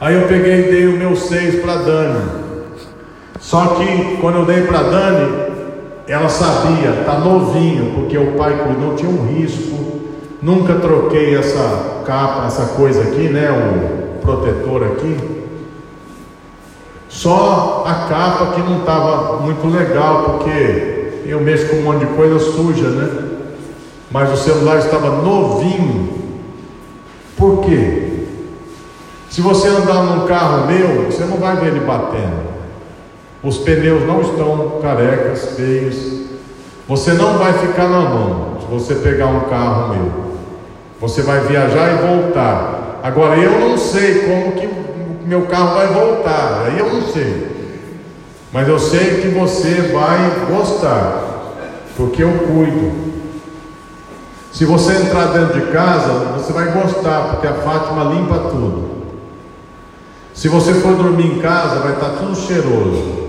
[0.00, 2.22] Aí eu peguei e dei o meu seis para Dani.
[3.38, 5.50] Só que quando eu dei para Dani,
[6.06, 9.79] ela sabia, está novinho, porque o pai cuidou, tinha um risco.
[10.42, 13.50] Nunca troquei essa capa, essa coisa aqui, né?
[13.50, 15.16] O protetor aqui.
[17.10, 22.14] Só a capa que não estava muito legal, porque eu mexo com um monte de
[22.14, 23.28] coisa suja, né?
[24.10, 26.08] Mas o celular estava novinho.
[27.36, 28.24] Por quê?
[29.28, 32.48] Se você andar num carro meu, você não vai ver ele batendo.
[33.42, 36.20] Os pneus não estão carecas, feios.
[36.88, 40.12] Você não vai ficar na mão você pegar um carro meu.
[41.00, 43.00] Você vai viajar e voltar.
[43.02, 44.68] Agora eu não sei como que
[45.26, 46.66] meu carro vai voltar.
[46.66, 47.48] Aí eu não sei.
[48.52, 51.54] Mas eu sei que você vai gostar,
[51.96, 53.10] porque eu cuido.
[54.52, 58.90] Se você entrar dentro de casa, você vai gostar, porque a Fátima limpa tudo.
[60.34, 63.20] Se você for dormir em casa, vai estar tudo cheiroso.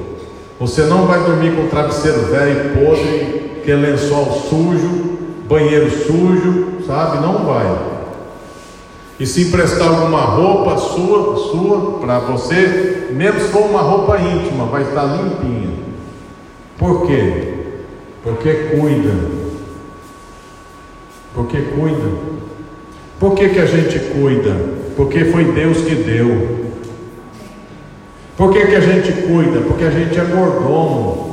[0.60, 5.11] Você não vai dormir com travesseiro velho, podre, que é lençol sujo,
[5.52, 7.22] banheiro sujo, sabe?
[7.22, 7.78] Não vai.
[9.20, 14.66] E se emprestar alguma roupa sua, sua para você, mesmo se for uma roupa íntima,
[14.66, 15.74] vai estar limpinha.
[16.78, 17.54] Por quê?
[18.24, 19.14] Porque cuida.
[21.36, 22.10] Porque cuida.
[23.20, 24.56] Por que, que a gente cuida?
[24.96, 26.72] Porque foi Deus que deu.
[28.36, 29.62] Por que, que a gente cuida?
[29.62, 31.31] Porque a gente é mordomo.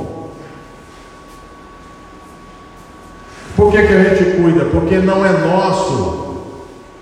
[3.59, 4.63] Por que, que a gente cuida?
[4.71, 6.37] Porque não é nosso,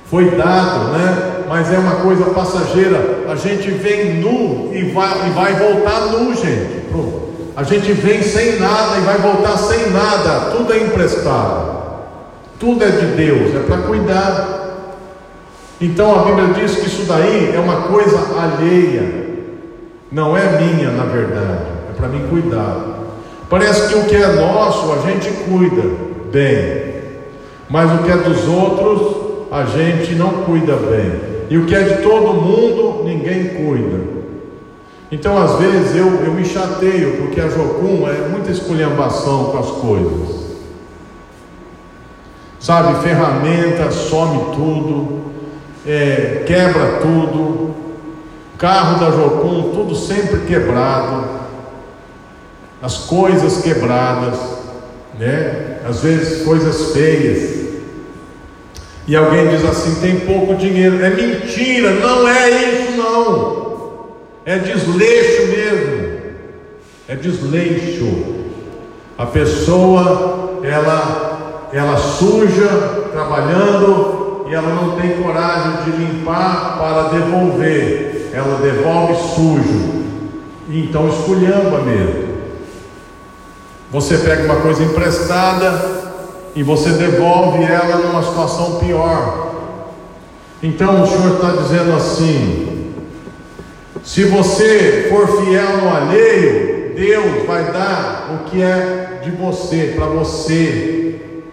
[0.10, 1.44] foi dado, né?
[1.48, 3.26] Mas é uma coisa passageira.
[3.30, 6.88] A gente vem nu e vai, e vai voltar nu, gente.
[7.56, 10.52] A gente vem sem nada e vai voltar sem nada.
[10.58, 11.78] Tudo é emprestado.
[12.60, 14.88] Tudo é de Deus, é para cuidar.
[15.80, 19.28] Então a Bíblia diz que isso daí é uma coisa alheia,
[20.12, 22.98] não é minha, na verdade, é para mim cuidar.
[23.48, 26.94] Parece que o que é nosso a gente cuida bem,
[27.70, 31.82] mas o que é dos outros a gente não cuida bem, e o que é
[31.82, 34.18] de todo mundo ninguém cuida.
[35.12, 39.72] Então às vezes eu, eu me chateio, porque a Jocum é muita esculhambação com as
[39.72, 40.48] coisas.
[42.60, 45.22] Sabe, ferramenta, some tudo,
[45.86, 47.74] é, quebra tudo,
[48.58, 51.26] carro da Jocum, tudo sempre quebrado,
[52.82, 54.38] as coisas quebradas,
[55.18, 55.80] né?
[55.88, 57.58] Às vezes coisas feias.
[59.08, 61.04] E alguém diz assim: tem pouco dinheiro.
[61.04, 64.08] É mentira, não é isso não.
[64.46, 66.08] É desleixo mesmo.
[67.08, 68.36] É desleixo.
[69.18, 72.68] A pessoa, ela, ela suja
[73.12, 78.30] trabalhando e ela não tem coragem de limpar para devolver.
[78.34, 80.06] Ela devolve sujo.
[80.70, 82.27] Então esculhamba mesmo.
[83.92, 86.04] Você pega uma coisa emprestada
[86.56, 89.56] e você devolve ela numa situação pior.
[90.62, 92.94] Então o Senhor está dizendo assim:
[94.04, 100.08] se você for fiel no alheio, Deus vai dar o que é de você, para
[100.08, 101.44] você.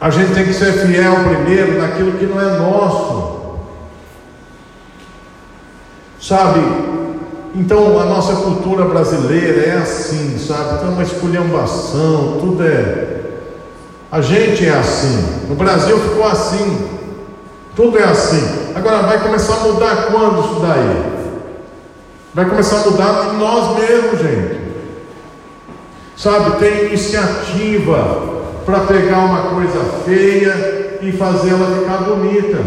[0.00, 3.58] A gente tem que ser fiel primeiro naquilo que não é nosso.
[6.20, 6.60] Sabe,
[7.54, 10.80] então a nossa cultura brasileira é assim, sabe?
[10.80, 13.20] Tem uma esculhambação, tudo é.
[14.10, 15.46] A gente é assim.
[15.48, 16.88] No Brasil ficou assim.
[17.76, 18.72] Tudo é assim.
[18.74, 21.14] Agora vai começar a mudar quando isso daí?
[22.34, 24.60] Vai começar a mudar nós mesmos, gente.
[26.16, 32.58] Sabe, tem iniciativa para pegar uma coisa feia e fazê-la ficar bonita,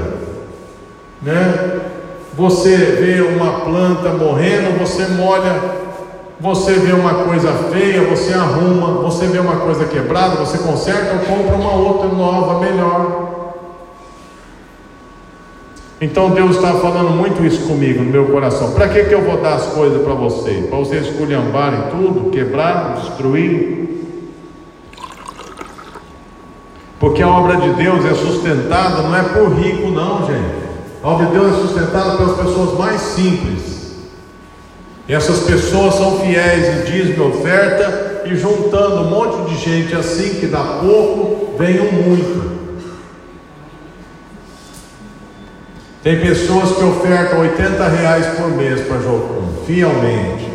[1.22, 1.82] né?
[2.38, 5.60] Você vê uma planta morrendo, você molha,
[6.40, 11.20] você vê uma coisa feia, você arruma, você vê uma coisa quebrada, você conserta ou
[11.22, 13.54] compra uma outra nova, melhor.
[16.00, 18.72] Então Deus está falando muito isso comigo no meu coração.
[18.74, 20.68] Para que, que eu vou dar as coisas para vocês?
[20.68, 24.06] Para vocês esculhambarem tudo, quebrar, destruir?
[27.00, 30.67] Porque a obra de Deus é sustentada não é por rico, não, gente.
[31.08, 33.96] A obra de Deus é sustentada pelas pessoas mais simples.
[35.08, 40.34] E essas pessoas são fiéis e dízimo oferta, e juntando um monte de gente assim
[40.34, 42.58] que dá pouco, vem um muito.
[46.04, 50.52] Tem pessoas que ofertam 80 reais por mês para Jocum, fielmente.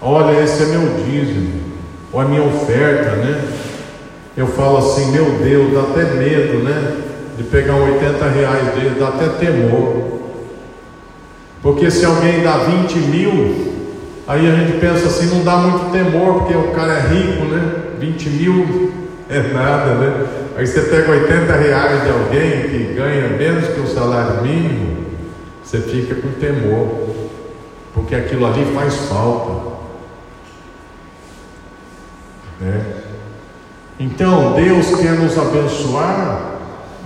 [0.00, 1.62] Olha, esse é meu dízimo,
[2.12, 3.42] ou a minha oferta, né?
[4.36, 7.11] Eu falo assim, meu Deus, dá até medo, né?
[7.42, 10.20] De pegar 80 reais dele, dá até temor.
[11.60, 13.72] Porque se alguém dá 20 mil,
[14.28, 17.74] aí a gente pensa assim, não dá muito temor, porque o cara é rico, né?
[17.98, 18.92] 20 mil
[19.28, 20.26] é nada, né?
[20.56, 25.06] Aí você pega 80 reais de alguém que ganha menos que o salário mínimo,
[25.64, 27.08] você fica com temor,
[27.92, 29.72] porque aquilo ali faz falta.
[32.60, 32.84] Né?
[33.98, 36.51] Então, Deus quer nos abençoar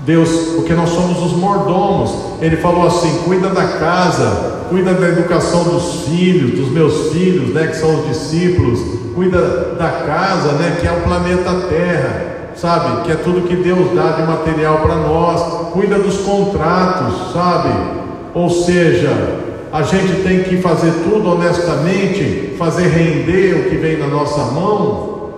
[0.05, 2.13] Deus, porque nós somos os mordomos.
[2.41, 7.69] Ele falou assim: cuida da casa, cuida da educação dos filhos, dos meus filhos, né,
[7.69, 8.81] que são os discípulos,
[9.15, 13.95] cuida da casa, né, que é o planeta Terra, sabe, que é tudo que Deus
[13.95, 17.71] dá de material para nós, cuida dos contratos, sabe,
[18.35, 19.11] ou seja,
[19.73, 25.31] a gente tem que fazer tudo honestamente, fazer render o que vem na nossa mão,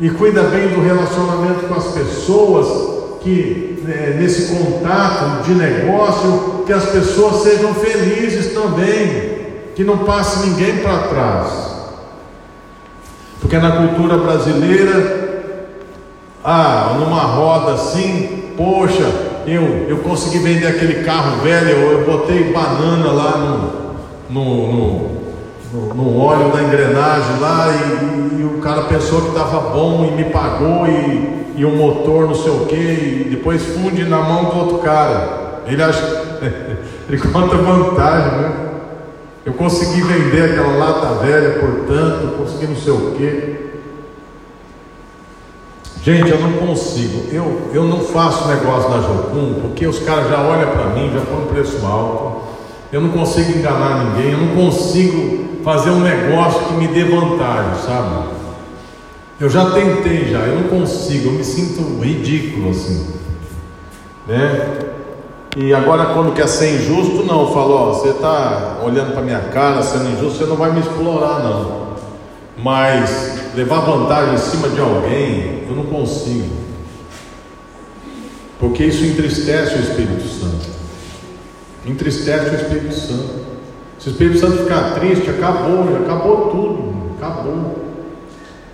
[0.00, 2.95] e cuida bem do relacionamento com as pessoas,
[3.26, 9.36] que é, nesse contato de negócio, que as pessoas sejam felizes também,
[9.74, 11.48] que não passe ninguém para trás.
[13.40, 15.58] Porque na cultura brasileira,
[16.44, 19.10] ah, numa roda assim, poxa,
[19.44, 23.86] eu, eu consegui vender aquele carro velho, eu, eu botei banana lá no,
[24.30, 25.25] no, no
[25.72, 30.10] no, no, óleo da engrenagem lá e, e, o cara pensou que estava bom e
[30.12, 34.44] me pagou e e o motor não sei o que, e depois funde na mão
[34.44, 35.62] do outro cara.
[35.66, 36.00] Ele acha,
[37.08, 38.52] ele conta vantagem, né?
[39.44, 43.66] Eu consegui vender aquela lata velha por tanto, consegui não sei o que.
[46.02, 47.32] Gente, eu não consigo.
[47.32, 51.20] Eu, eu não faço negócio na Jocum porque os caras já olham para mim, já
[51.20, 52.42] põem preço alto.
[52.92, 54.32] Eu não consigo enganar ninguém.
[54.32, 58.28] Eu não consigo fazer um negócio que me dê vantagem, sabe?
[59.40, 61.30] Eu já tentei já, eu não consigo.
[61.30, 63.14] Eu me sinto ridículo assim,
[64.28, 64.78] né?
[65.56, 67.52] E agora quando quer ser injusto, não.
[67.52, 71.96] Falou, você está olhando para minha cara, sendo injusto, você não vai me explorar não.
[72.56, 76.58] Mas levar vantagem em cima de alguém, eu não consigo.
[78.60, 80.68] Porque isso entristece o Espírito Santo.
[81.84, 83.45] Entristece o Espírito Santo.
[83.98, 87.86] Se o Espírito Santo ficar triste, acabou, acabou tudo, acabou.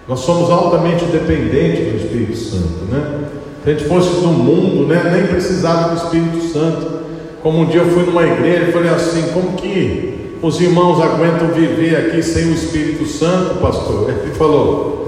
[0.08, 3.28] Nós somos altamente dependentes do Espírito Santo, né?
[3.62, 7.02] Se a gente fosse do mundo, né, nem precisava do Espírito Santo.
[7.42, 11.48] Como um dia eu fui numa igreja e falei assim, como que os irmãos aguentam
[11.48, 14.10] viver aqui sem o Espírito Santo, pastor?
[14.24, 15.02] Ele falou: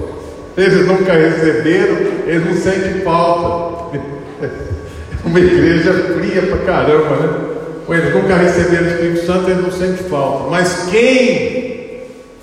[0.57, 3.99] eles nunca receberam, eles não sentem falta.
[5.25, 7.44] Uma igreja fria pra caramba, né?
[7.87, 10.49] Eles nunca receberam o Espírito Santo, eles não sentem falta.
[10.49, 11.65] Mas quem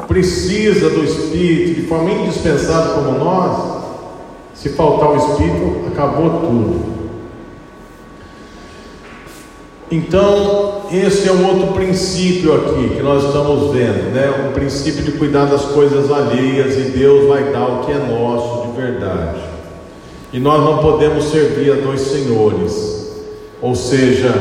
[0.06, 3.82] precisa do Espírito de forma indispensável como nós,
[4.54, 6.92] se faltar o Espírito, acabou tudo.
[9.90, 14.48] Então, esse é um outro princípio aqui que nós estamos vendo, né?
[14.48, 18.68] O princípio de cuidar das coisas alheias e Deus vai dar o que é nosso
[18.68, 19.40] de verdade.
[20.32, 23.12] E nós não podemos servir a dois senhores,
[23.60, 24.32] ou seja,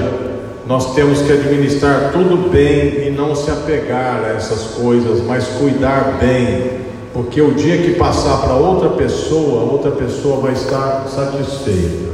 [0.68, 6.18] nós temos que administrar tudo bem e não se apegar a essas coisas, mas cuidar
[6.20, 6.82] bem,
[7.14, 12.12] porque o dia que passar para outra pessoa, outra pessoa vai estar satisfeita.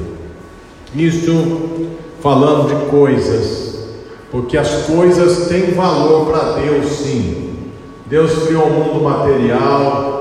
[0.95, 1.59] Isso
[2.21, 3.87] falando de coisas,
[4.31, 7.43] porque as coisas têm valor para Deus, sim.
[8.05, 10.16] Deus criou o mundo material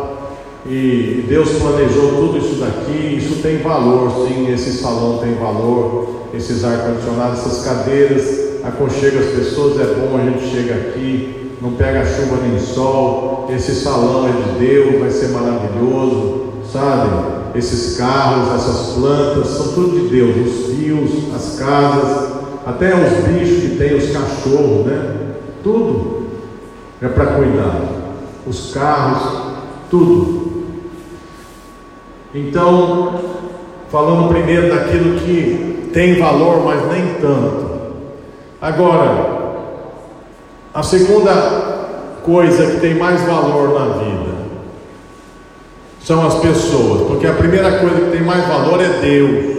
[0.69, 3.17] e Deus planejou tudo isso daqui.
[3.17, 4.53] Isso tem valor, sim.
[4.53, 9.81] Esse salão tem valor, esses ar-condicionados, essas cadeiras aconchega as pessoas.
[9.81, 13.49] É bom a gente chega aqui, não pega chuva nem sol.
[13.55, 17.37] Esse salão é de Deus, vai ser maravilhoso, sabe?
[17.59, 22.29] esses carros, essas plantas, são tudo de Deus, os fios, as casas,
[22.67, 25.17] até os bichos que tem, os cachorros, né?
[25.63, 26.27] Tudo
[27.01, 27.81] é para cuidar.
[28.47, 29.55] Os carros,
[29.91, 30.46] tudo.
[32.37, 33.19] Então,
[33.91, 37.67] falando primeiro daquilo que tem valor, mas nem tanto.
[38.61, 39.65] Agora,
[40.75, 41.33] a segunda
[42.23, 44.37] coisa que tem mais valor na vida
[46.05, 49.57] são as pessoas, porque a primeira coisa que tem mais valor é Deus.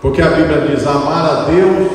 [0.00, 1.88] Porque a Bíblia diz: amar a Deus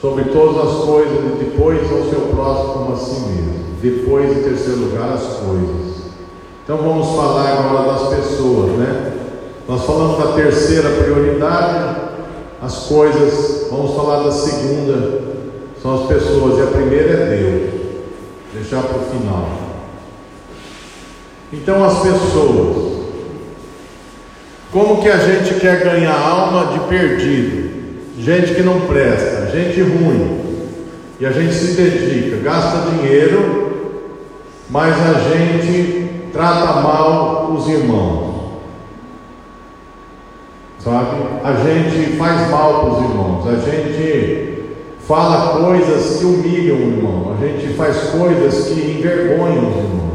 [0.00, 3.60] sobre todas as coisas, e depois ao seu próximo como a si mesmo.
[3.82, 5.89] Depois, em terceiro lugar, as coisas.
[6.72, 9.12] Então vamos falar agora das pessoas, né?
[9.66, 11.96] Nós falamos da terceira prioridade,
[12.62, 15.20] as coisas, vamos falar da segunda,
[15.82, 17.80] são as pessoas, e a primeira é Deus.
[18.54, 19.48] Deixar para o final.
[21.52, 23.00] Então, as pessoas,
[24.70, 27.70] como que a gente quer ganhar alma de perdido?
[28.16, 30.38] Gente que não presta, gente ruim,
[31.18, 33.72] e a gente se dedica, gasta dinheiro,
[34.70, 35.99] mas a gente
[36.32, 38.30] trata mal os irmãos.
[40.78, 41.16] Sabe?
[41.44, 47.36] A gente faz mal para os irmãos, a gente fala coisas que humilham o irmão,
[47.36, 50.10] a gente faz coisas que envergonham os irmãos.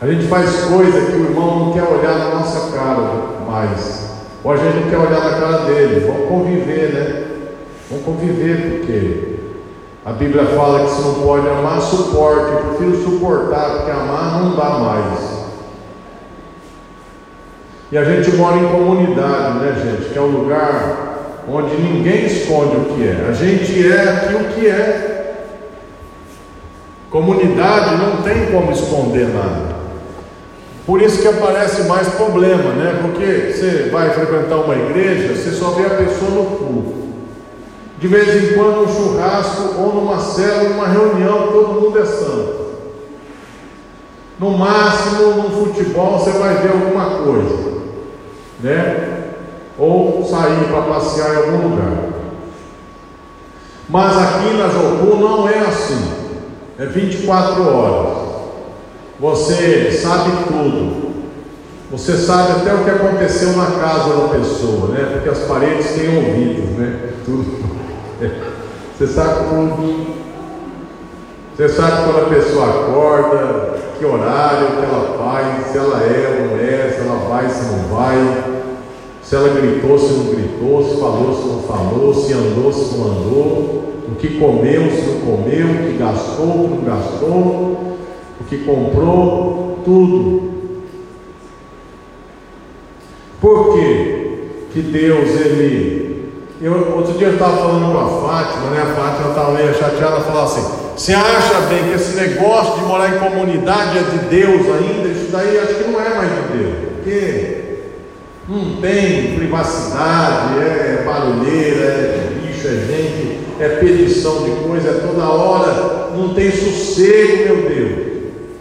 [0.00, 4.10] A gente faz coisa que o irmão não quer olhar na nossa cara mais.
[4.42, 6.06] Ou a gente não quer olhar na cara dele.
[6.06, 7.26] Vamos conviver, né?
[7.90, 9.29] Vamos conviver, porque
[10.04, 12.52] a Bíblia fala que se não pode amar, suporte.
[12.52, 15.40] Eu prefiro suportar, porque amar não dá mais.
[17.92, 20.10] E a gente mora em comunidade, né, gente?
[20.10, 23.26] Que é um lugar onde ninguém esconde o que é.
[23.28, 25.46] A gente é aqui o que é.
[27.10, 29.80] Comunidade não tem como esconder nada.
[30.86, 33.00] Por isso que aparece mais problema, né?
[33.02, 37.09] Porque você vai frequentar uma igreja, você só vê a pessoa no culto.
[38.00, 42.60] De vez em quando um churrasco ou numa célula, numa reunião, todo mundo é santo.
[44.38, 47.82] No máximo, num futebol, você vai ver alguma coisa,
[48.60, 49.32] né?
[49.78, 52.10] Ou sair para passear em algum lugar.
[53.86, 56.10] Mas aqui na Jocu não é assim.
[56.78, 58.18] É 24 horas.
[59.20, 61.10] Você sabe tudo.
[61.90, 65.10] Você sabe até o que aconteceu na casa da pessoa, né?
[65.12, 67.10] Porque as paredes têm ouvidos, né?
[67.26, 67.79] Tudo.
[68.98, 70.20] Você sabe tudo.
[71.56, 76.48] Você sabe quando a pessoa acorda, que horário que ela faz, se ela é ou
[76.48, 78.44] não é, se ela vai, se não vai,
[79.22, 83.06] se ela gritou, se não gritou, se falou, se não falou, se andou, se não
[83.06, 87.96] andou, o que comeu, se não comeu, o que gastou, o que não gastou,
[88.40, 90.50] o que comprou, tudo.
[93.40, 94.48] Por quê?
[94.72, 96.09] Que Deus, Ele.
[96.62, 98.82] Eu, outro dia eu estava falando com a Fátima, né?
[98.82, 100.62] A Fátima estava meio chateada, falou assim:
[100.94, 105.08] você acha bem que esse negócio de morar em comunidade é de Deus ainda?
[105.08, 107.60] Isso daí acho que não é mais de Deus, porque
[108.46, 115.30] não tem privacidade, é barulheira, é bicho, é gente, é pedição de coisa, é toda
[115.30, 118.10] hora, não tem sossego, meu Deus.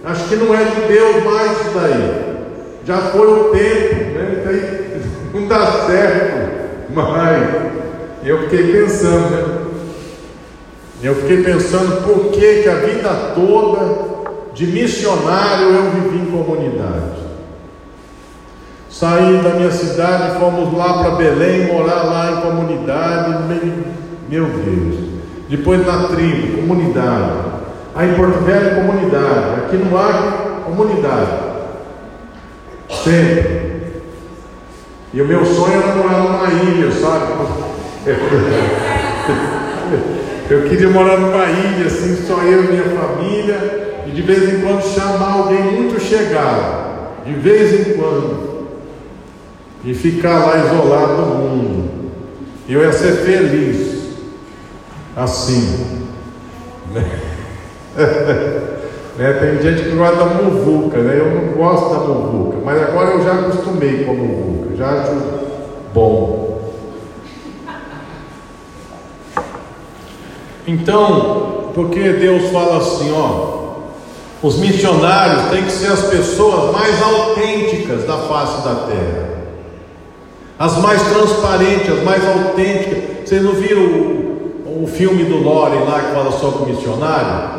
[0.06, 2.30] Acho que não é de Deus mais isso daí.
[2.86, 4.86] Já foi o tempo, né?
[5.32, 7.79] Não dá certo, mas
[8.24, 9.60] eu fiquei pensando, né?
[11.02, 14.20] Eu fiquei pensando por que, que a vida toda
[14.54, 17.20] de missionário eu vivi em comunidade.
[18.90, 23.44] Saí da minha cidade, fomos lá para Belém, morar lá em comunidade,
[24.28, 25.10] meu Deus.
[25.48, 27.32] Depois na tribo, comunidade.
[27.96, 29.62] Aí em Porto Velho, comunidade.
[29.62, 31.32] Aqui no Acre, comunidade.
[32.90, 33.70] Sempre.
[35.14, 37.69] E o meu sonho era morar numa ilha, sabe?
[40.50, 44.62] Eu queria morar numa ilha, assim, só eu e minha família, e de vez em
[44.62, 48.68] quando chamar alguém muito chegado, de vez em quando,
[49.86, 51.90] e ficar lá isolado do mundo.
[52.68, 54.16] Eu ia ser feliz,
[55.16, 55.86] assim.
[59.18, 59.34] né?
[59.34, 61.20] Tem gente que gosta da muvuca, né?
[61.20, 65.16] Eu não gosto da muvuca, mas agora eu já acostumei com a muvuca, já acho
[65.94, 66.49] bom.
[70.70, 73.60] Então, porque Deus fala assim, ó,
[74.44, 79.30] os missionários têm que ser as pessoas mais autênticas da face da terra,
[80.60, 83.00] as mais transparentes, as mais autênticas.
[83.26, 87.59] Vocês não viram o, o filme do Loren lá que fala sobre missionário?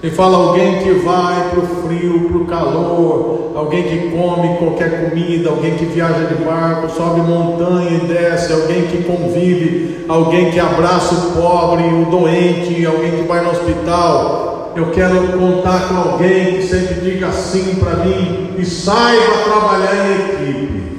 [0.00, 5.10] Ele fala alguém que vai para o frio, para o calor, alguém que come qualquer
[5.10, 10.60] comida, alguém que viaja de barco, sobe montanha e desce, alguém que convive, alguém que
[10.60, 14.72] abraça o pobre, o doente, alguém que vai no hospital.
[14.76, 20.14] Eu quero contar com alguém que sempre diga sim para mim e saiba trabalhar em
[20.14, 20.98] equipe.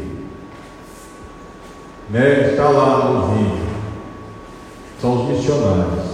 [2.09, 2.49] Né?
[2.51, 3.69] Está lá no vídeo.
[4.99, 6.08] São os missionários.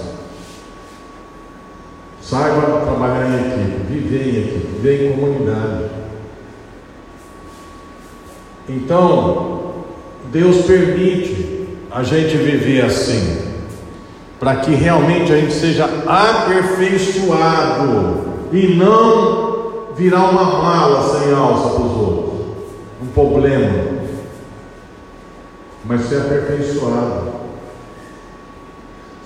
[2.25, 5.85] Saiba trabalhar em equipe, viver em equipe, viver em comunidade.
[8.67, 9.75] Então,
[10.31, 13.53] Deus permite a gente viver assim,
[14.39, 18.21] para que realmente a gente seja aperfeiçoado
[18.51, 22.39] e não virar uma mala sem alça para os outros,
[23.03, 23.69] um problema,
[25.85, 27.44] mas ser aperfeiçoado.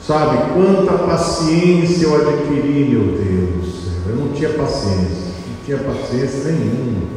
[0.10, 3.90] Sabe quanta paciência eu adquiri, meu Deus.
[4.08, 7.10] Eu não tinha paciência, não tinha paciência nenhuma.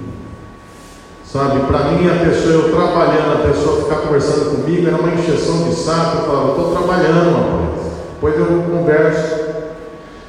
[1.24, 5.70] Sabe, para mim a pessoa, eu trabalhando, a pessoa ficar conversando comigo era uma encheção
[5.70, 6.18] de saco.
[6.18, 7.92] Eu falava, estou trabalhando, rapaz.
[8.12, 9.40] Depois eu converso.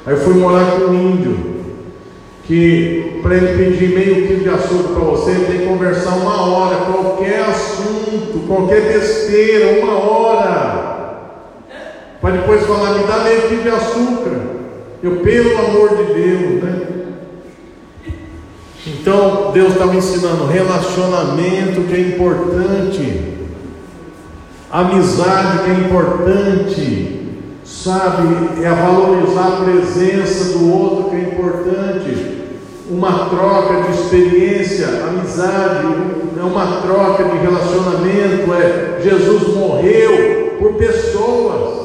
[0.05, 1.37] Aí eu fui morar com um índio,
[2.45, 6.41] que para ele pedir meio quilo de açúcar para você, ele tem que conversar uma
[6.43, 10.72] hora, qualquer assunto, qualquer besteira, uma hora
[12.23, 14.39] para depois falar, me dá leite de açúcar.
[15.03, 16.81] Eu, pelo amor de Deus, né?
[18.87, 23.33] Então, Deus está me ensinando relacionamento que é importante,
[24.71, 28.63] amizade que é importante, sabe?
[28.63, 32.37] É valorizar a presença do outro que é importante,
[32.89, 35.87] uma troca de experiência, amizade,
[36.39, 38.53] é uma troca de relacionamento.
[38.53, 41.82] É Jesus morreu por pessoas.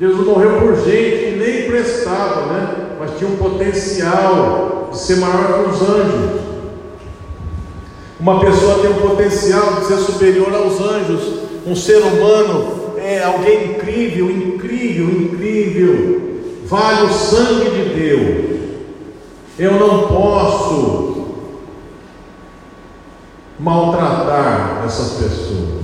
[0.00, 2.76] Jesus morreu por gente que nem prestava, né?
[3.00, 6.40] Mas tinha um potencial de ser maior que os anjos.
[8.20, 11.48] Uma pessoa tem um potencial de ser superior aos anjos.
[11.66, 16.28] Um ser humano é alguém incrível, incrível, incrível.
[16.66, 18.58] Vale o sangue de Deus.
[19.58, 21.26] Eu não posso
[23.58, 25.78] maltratar essas pessoas.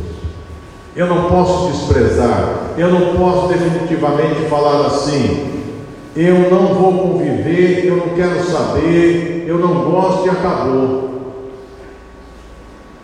[0.94, 5.62] Eu não posso desprezar, eu não posso definitivamente falar assim,
[6.16, 11.04] eu não vou conviver, eu não quero saber, eu não gosto e acabou.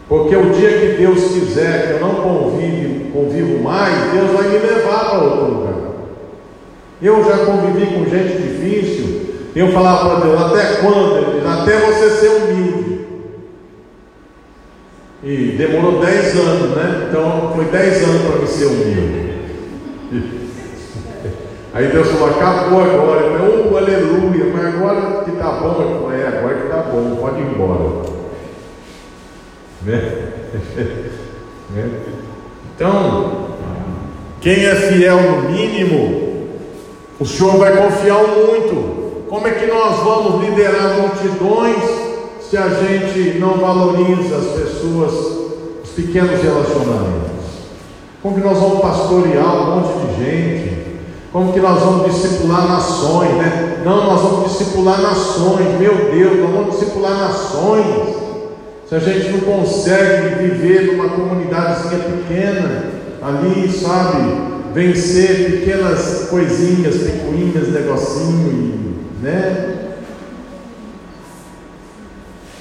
[0.09, 4.59] Porque o dia que Deus quiser que eu não convive, convivo mais, Deus vai me
[4.59, 5.75] levar para outro lugar.
[7.01, 9.21] Eu já convivi com gente difícil.
[9.55, 11.17] Eu falava para Deus, até quando?
[11.17, 13.01] Ele diz, até você ser humilde.
[15.23, 17.09] E demorou 10 anos, né?
[17.09, 19.30] Então foi 10 anos para me ser humilde.
[21.73, 23.39] Aí Deus falou, acabou agora.
[23.39, 27.41] Falei, oh, aleluia, mas agora que tá bom, eu é, agora que tá bom, pode
[27.41, 28.11] ir embora.
[29.83, 30.33] Né?
[31.71, 31.91] né?
[32.75, 33.51] Então,
[34.41, 36.49] quem é fiel no mínimo,
[37.21, 39.27] o Senhor vai confiar muito.
[39.29, 41.85] Como é que nós vamos liderar multidões
[42.41, 45.13] se a gente não valoriza as pessoas,
[45.85, 47.30] os pequenos relacionamentos?
[48.23, 50.81] Como que nós vamos pastorear um monte de gente?
[51.33, 53.83] Como que nós vamos discipular nações, né?
[53.85, 58.17] Não, nós vamos discipular nações, meu Deus, nós vamos discipular nações.
[58.89, 62.85] Se a gente não consegue viver numa comunidadezinha pequena,
[63.23, 69.77] ali, sabe, vencer pequenas coisinhas, picuinhas, negocinho, né?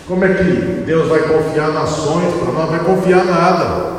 [0.08, 0.44] Como é que
[0.86, 2.70] Deus vai confiar nações para nós?
[2.70, 3.99] Vai confiar nada.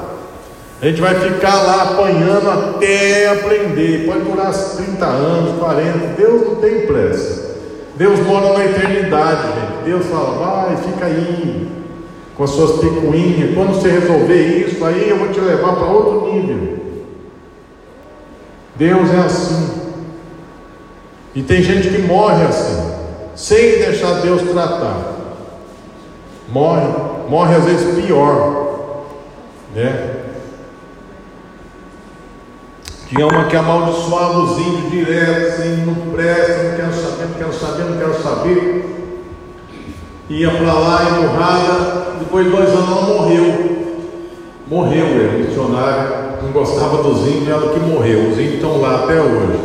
[0.83, 4.07] A gente vai ficar lá apanhando até aprender.
[4.07, 5.99] Pode durar 30 anos, 40.
[6.17, 7.57] Deus não tem pressa.
[7.97, 9.85] Deus mora na eternidade, gente.
[9.85, 11.69] Deus fala, vai, fica aí,
[12.35, 13.55] com as suas picuinhas.
[13.55, 16.79] Quando você resolver isso, aí eu vou te levar para outro nível.
[18.77, 19.81] Deus é assim.
[21.35, 22.93] E tem gente que morre assim,
[23.37, 25.15] sem deixar Deus tratar.
[26.49, 26.89] Morre,
[27.29, 29.05] morre às vezes pior,
[29.75, 30.10] né?
[33.11, 37.53] Tinha uma que amaldiçoava os índios direto, assim, não presta, não quero saber, não quero
[37.53, 38.85] saber, não quero saber.
[40.29, 43.81] Ia para lá, empurrada, depois de dois anos ela morreu.
[44.69, 48.29] Morreu, é, missionária, não gostava dos índios, ela que morreu.
[48.29, 49.59] Os índios estão lá até hoje.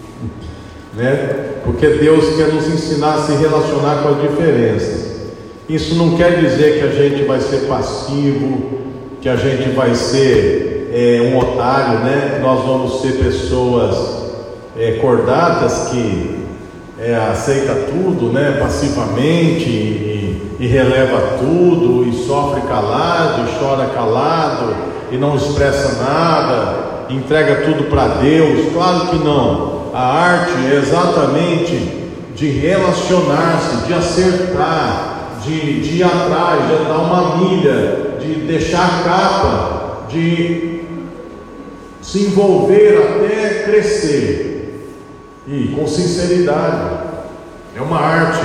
[0.96, 1.50] né?
[1.66, 5.12] Porque Deus quer nos ensinar a se relacionar com as diferenças.
[5.68, 8.80] Isso não quer dizer que a gente vai ser passivo,
[9.20, 12.38] que a gente vai ser é, um otário, né?
[12.42, 13.96] Nós vamos ser pessoas
[14.76, 16.44] é, cordatas que
[16.98, 18.58] é, aceita tudo, né?
[18.60, 24.74] Passivamente e, e releva tudo e sofre calado e chora calado
[25.10, 28.70] e não expressa nada, entrega tudo para Deus.
[28.74, 29.82] Claro que não.
[29.94, 32.02] A arte é exatamente
[32.34, 39.04] de relacionar-se, de acertar, de, de ir atrás, de dar uma milha, de deixar a
[39.04, 40.81] capa, de
[42.02, 44.88] se envolver até crescer
[45.46, 47.12] e com sinceridade.
[47.76, 48.44] É uma arte.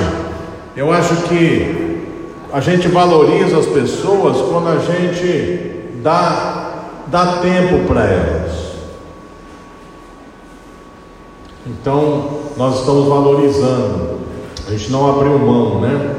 [0.75, 2.05] Eu acho que
[2.53, 8.67] a gente valoriza as pessoas quando a gente dá, dá tempo para elas.
[11.65, 14.17] Então, nós estamos valorizando.
[14.67, 16.15] A gente não abriu mão, né?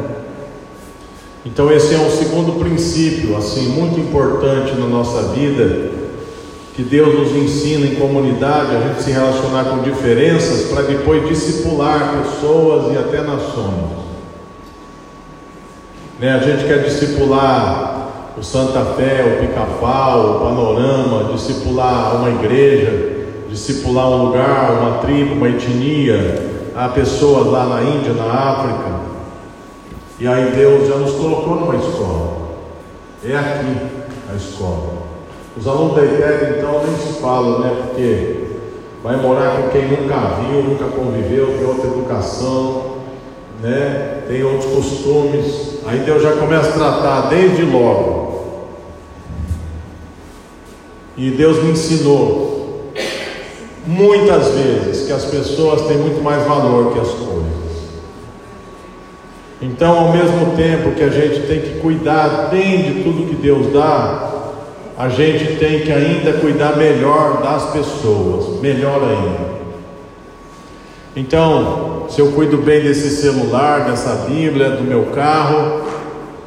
[1.47, 6.08] Então, esse é um segundo princípio, assim, muito importante na nossa vida
[6.79, 12.23] que Deus nos ensina em comunidade a gente se relacionar com diferenças para depois discipular
[12.23, 13.99] pessoas e até nações.
[16.21, 16.31] Né?
[16.35, 24.09] A gente quer discipular o Santa Fé, o Pica-Pau, o Panorama, discipular uma igreja, discipular
[24.11, 29.01] um lugar, uma tribo, uma etnia, há pessoas lá na Índia, na África.
[30.21, 32.37] E aí Deus já nos colocou numa escola.
[33.25, 33.77] É aqui
[34.33, 34.98] a escola.
[35.59, 37.83] Os alunos da ITEG então nem se falam, né?
[37.83, 38.45] Porque
[39.03, 42.99] vai morar com quem nunca viu, nunca conviveu, tem outra educação,
[43.61, 44.23] né?
[44.29, 45.79] Tem outros costumes.
[45.85, 48.29] Aí Deus já começa a tratar desde logo.
[51.17, 52.93] E Deus me ensinou
[53.85, 57.29] muitas vezes que as pessoas têm muito mais valor que as coisas.
[59.61, 63.73] Então, ao mesmo tempo que a gente tem que cuidar bem de tudo que Deus
[63.73, 64.28] dá,
[64.99, 69.59] a gente tem que ainda cuidar melhor das pessoas, melhor ainda.
[71.15, 75.83] Então, se eu cuido bem desse celular, dessa Bíblia, do meu carro,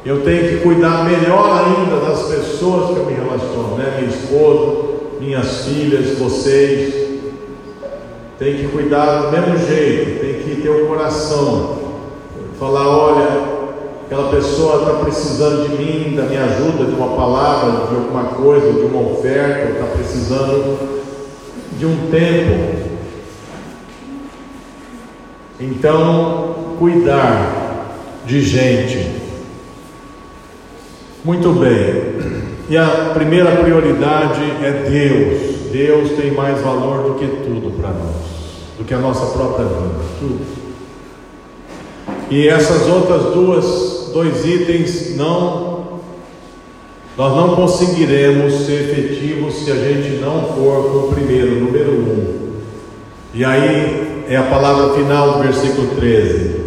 [0.04, 3.96] eu tenho que cuidar melhor ainda das pessoas que eu me relaciono, né?
[3.98, 4.82] Minha esposa,
[5.18, 6.94] minhas filhas, vocês.
[8.38, 11.78] Tem que cuidar do mesmo jeito, tem que ter o coração.
[12.58, 13.61] Falar, olha,
[14.12, 18.70] aquela pessoa está precisando de mim, da minha ajuda, de uma palavra, de alguma coisa,
[18.70, 21.00] de uma oferta, está precisando
[21.78, 22.82] de um tempo.
[25.58, 27.96] Então, cuidar
[28.26, 29.22] de gente.
[31.24, 32.42] Muito bem.
[32.68, 35.70] E a primeira prioridade é Deus.
[35.72, 38.32] Deus tem mais valor do que tudo para nós.
[38.76, 40.00] do que a nossa própria vida.
[40.18, 40.62] Tudo.
[42.32, 45.72] E essas outras duas, dois itens não
[47.16, 52.52] nós não conseguiremos ser efetivos se a gente não for com o primeiro, número um.
[53.34, 56.62] E aí é a palavra final do versículo 13.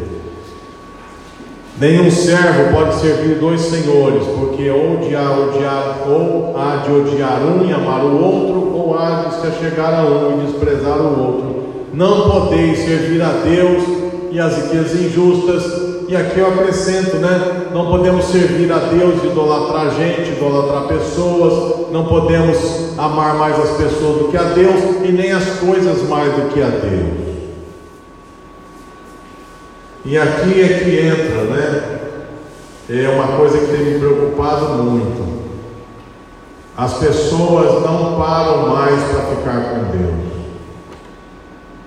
[1.79, 7.67] Nenhum servo pode servir dois senhores, porque ou, de odiar, ou há de odiar um
[7.67, 11.63] e amar o outro, ou há de se achegar a um e desprezar o outro.
[11.91, 13.83] Não podeis servir a Deus
[14.31, 15.84] e as riquezas injustas.
[16.07, 17.69] E aqui eu acrescento, né?
[17.73, 21.91] Não podemos servir a Deus, idolatrar gente, idolatrar pessoas.
[21.91, 22.57] Não podemos
[22.97, 26.61] amar mais as pessoas do que a Deus e nem as coisas mais do que
[26.61, 27.25] a Deus.
[30.05, 31.99] E aqui é que entra, né?
[32.87, 35.45] É uma coisa que tem me preocupado muito.
[36.77, 40.33] As pessoas não param mais para ficar com Deus,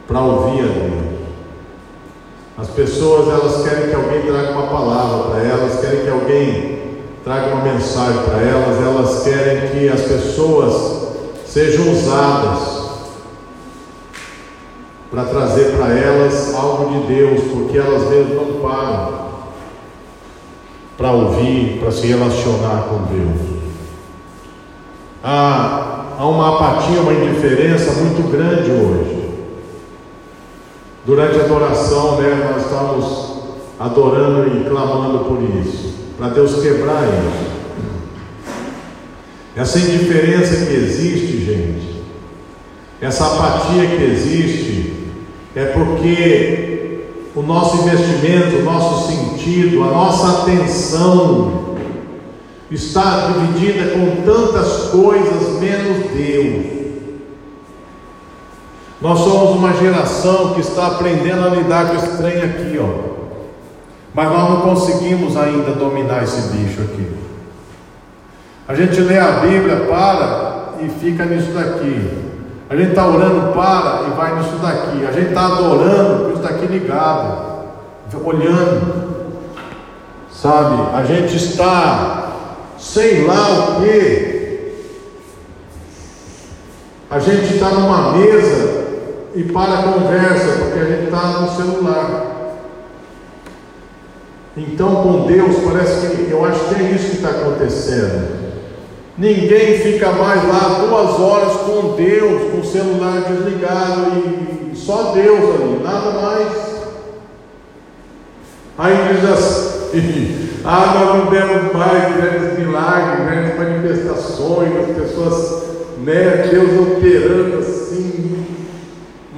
[0.09, 1.07] para ouvir a Deus.
[2.59, 6.78] As pessoas elas querem que alguém traga uma palavra para elas, querem que alguém
[7.22, 11.09] traga uma mensagem para elas, elas querem que as pessoas
[11.46, 12.78] sejam usadas
[15.09, 19.28] para trazer para elas algo de Deus, porque elas mesmas não param
[20.96, 23.61] para ouvir, para se relacionar com Deus.
[25.22, 29.28] Há, há uma apatia, uma indiferença muito grande hoje.
[31.09, 33.38] Durante a adoração, né, nós estamos
[33.80, 37.48] adorando e clamando por isso, para Deus quebrar isso.
[39.56, 42.02] Essa indiferença que existe, gente,
[43.00, 45.09] essa apatia que existe,
[45.56, 51.74] é porque o nosso investimento, o nosso sentido, a nossa atenção
[52.70, 56.78] está dividida com tantas coisas menos Deus.
[59.01, 63.18] Nós somos uma geração que está aprendendo a lidar com esse trem aqui, ó.
[64.12, 67.16] Mas nós não conseguimos ainda dominar esse bicho aqui.
[68.66, 72.11] A gente lê a Bíblia, para e fica nisso daqui.
[72.68, 75.07] A gente está orando, para e vai nisso daqui.
[75.07, 77.66] A gente está adorando com isso daqui ligado,
[78.24, 79.09] olhando.
[80.32, 80.96] Sabe?
[80.96, 82.32] A gente está,
[82.76, 84.38] sei lá o que.
[87.11, 88.78] A gente está numa mesa
[89.35, 92.29] e para a conversa, porque a gente está no celular.
[94.57, 98.39] Então, com Deus, parece que eu acho que é isso que está acontecendo.
[99.16, 105.57] Ninguém fica mais lá duas horas com Deus, com o celular desligado e só Deus
[105.57, 106.68] ali, nada mais.
[108.79, 115.62] Aí diz assim, ah, nós não demos mais grandes milagres, grandes manifestações, as pessoas,
[116.05, 118.38] né, Deus operando assim.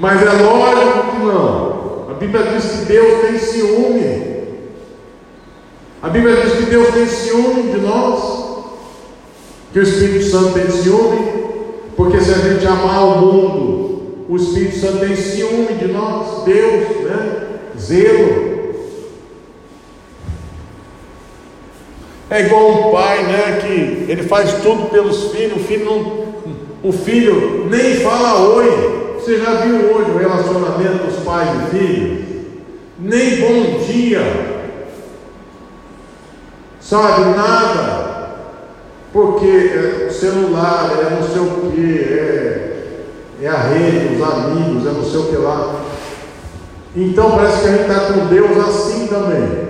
[0.00, 2.10] Mas é lógico que não.
[2.10, 4.30] A Bíblia diz que Deus tem ciúme.
[6.02, 8.40] A Bíblia diz que Deus tem ciúme de nós
[9.72, 11.44] que o Espírito Santo tem ciúme,
[11.96, 16.88] porque se a gente amar o mundo, o Espírito Santo tem ciúme de nós, Deus,
[17.04, 17.48] né?
[17.78, 18.50] Zelo.
[22.30, 23.60] É igual um pai, né?
[23.60, 28.99] Que ele faz tudo pelos filhos, o filho não, o filho nem fala oi.
[29.20, 32.24] Você já viu hoje o relacionamento dos pais e filhos?
[32.98, 34.22] Nem bom dia.
[36.80, 38.00] Sabe, nada
[39.12, 44.86] porque é o celular, é não sei o que, é, é a rede, os amigos,
[44.86, 45.82] é não sei o que lá.
[46.96, 49.68] Então parece que a gente está com Deus assim também.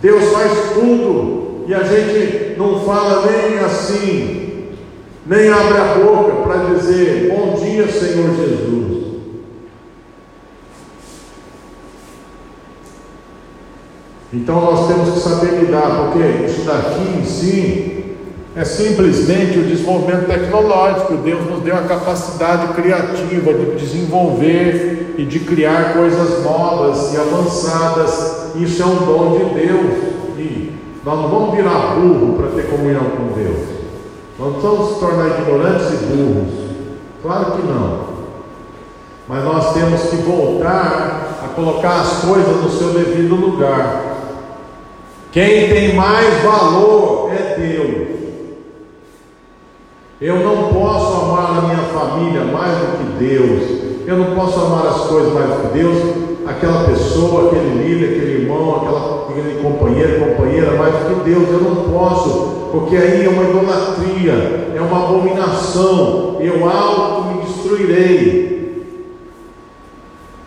[0.00, 4.43] Deus faz tudo e a gente não fala nem assim,
[5.26, 9.04] nem abre a boca para dizer bom dia, Senhor Jesus.
[14.32, 18.16] Então nós temos que saber lidar, porque isso daqui em si
[18.56, 21.16] é simplesmente o desenvolvimento tecnológico.
[21.18, 28.54] Deus nos deu a capacidade criativa de desenvolver e de criar coisas novas e avançadas.
[28.56, 30.14] Isso é um dom de Deus.
[30.36, 30.72] E
[31.04, 33.83] nós não vamos virar burro para ter comunhão com Deus.
[34.38, 36.64] Nós não se tornar ignorantes e burros.
[37.22, 38.14] Claro que não.
[39.28, 44.02] Mas nós temos que voltar a colocar as coisas no seu devido lugar.
[45.32, 48.14] Quem tem mais valor é Deus.
[50.20, 54.06] Eu não posso amar a minha família mais do que Deus.
[54.06, 56.23] Eu não posso amar as coisas mais do que Deus.
[56.46, 61.48] Aquela pessoa, aquele líder, aquele irmão, aquela, aquele companheiro, companheira, mais do que Deus.
[61.48, 66.36] Eu não posso, porque aí é uma idolatria, é uma abominação.
[66.40, 68.54] Eu alto me destruirei.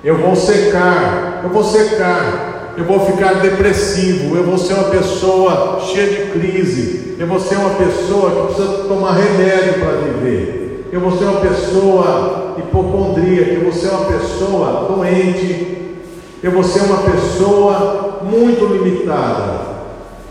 [0.04, 5.80] Eu vou secar, eu vou secar, eu vou ficar depressivo, eu vou ser uma pessoa
[5.82, 11.00] cheia de crise, eu vou ser uma pessoa que precisa tomar remédio para viver, eu
[11.00, 15.98] vou ser uma pessoa hipocondríaca, eu vou ser uma pessoa doente,
[16.42, 19.78] eu vou ser uma pessoa muito limitada.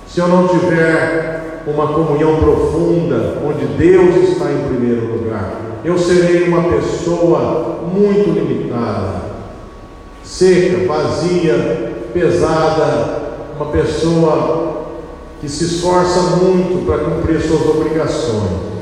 [0.07, 6.49] Se eu não tiver uma comunhão profunda, onde Deus está em primeiro lugar, eu serei
[6.49, 9.23] uma pessoa muito limitada,
[10.23, 13.27] seca, vazia, pesada,
[13.57, 14.87] uma pessoa
[15.41, 18.76] que se esforça muito para cumprir suas obrigações,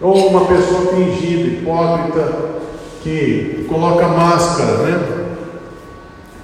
[0.00, 2.58] ou uma pessoa fingida, hipócrita,
[3.02, 5.26] que coloca máscara, né?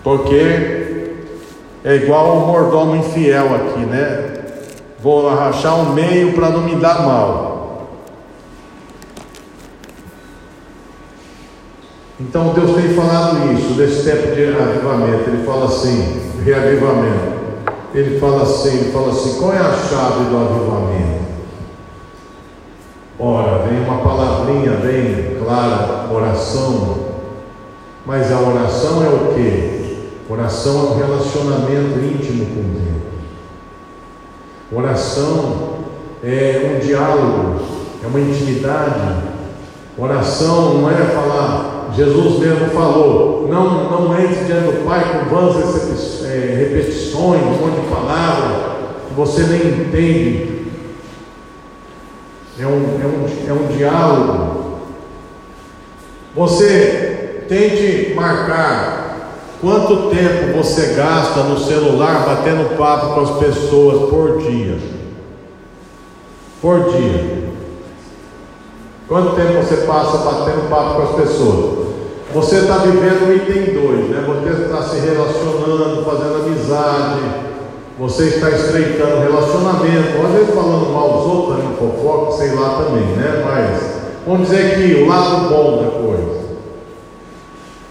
[0.03, 0.95] Porque
[1.85, 4.35] é igual o mordomo infiel aqui, né?
[5.03, 7.55] Vou arrachar um meio para não me dar mal.
[12.21, 15.29] Então Deus tem falado isso nesse tempo de avivamento.
[15.29, 17.35] Ele fala assim, reavivamento.
[17.95, 21.34] Ele fala assim, ele fala assim, qual é a chave do avivamento?
[23.19, 26.97] Ora, vem uma palavrinha bem clara, oração.
[28.05, 30.11] Mas a oração é o que?
[30.29, 33.05] Oração é um relacionamento íntimo com Deus.
[34.73, 35.75] Oração
[36.25, 37.61] é um diálogo,
[38.03, 39.35] é uma intimidade.
[39.97, 46.25] Oração não é falar, Jesus mesmo falou, não, não entre diante do Pai com vãs
[46.25, 48.73] é, repetições, um monte de palavras
[49.07, 50.64] que você nem entende.
[52.59, 54.79] É um, é um, é um diálogo.
[56.35, 59.05] Você tente marcar
[59.65, 64.77] Quanto tempo você gasta no celular batendo papo com as pessoas por dia?
[66.61, 67.45] Por dia.
[69.09, 71.89] Quanto tempo você passa batendo papo com as pessoas?
[72.35, 74.25] Você está vivendo o item 2, né?
[74.27, 77.21] Você está se relacionando, fazendo amizade,
[77.99, 83.07] você está estreitando relacionamento, às vezes falando mal dos outros, fazendo fofoca, sei lá também,
[83.17, 83.43] né?
[83.45, 83.83] Mas
[84.27, 86.45] vamos dizer que o lado bom da coisa.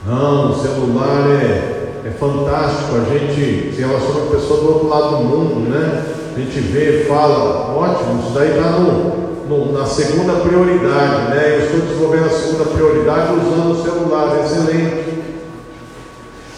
[0.06, 4.90] Não, o celular é, é fantástico, a gente se relaciona com a pessoa do outro
[4.90, 6.04] lado do mundo, né?
[6.36, 11.60] A gente vê, fala, ótimo, isso daí está no, no, na segunda prioridade, né?
[11.60, 15.14] Eu estou desenvolvendo a segunda prioridade usando o celular, excelente.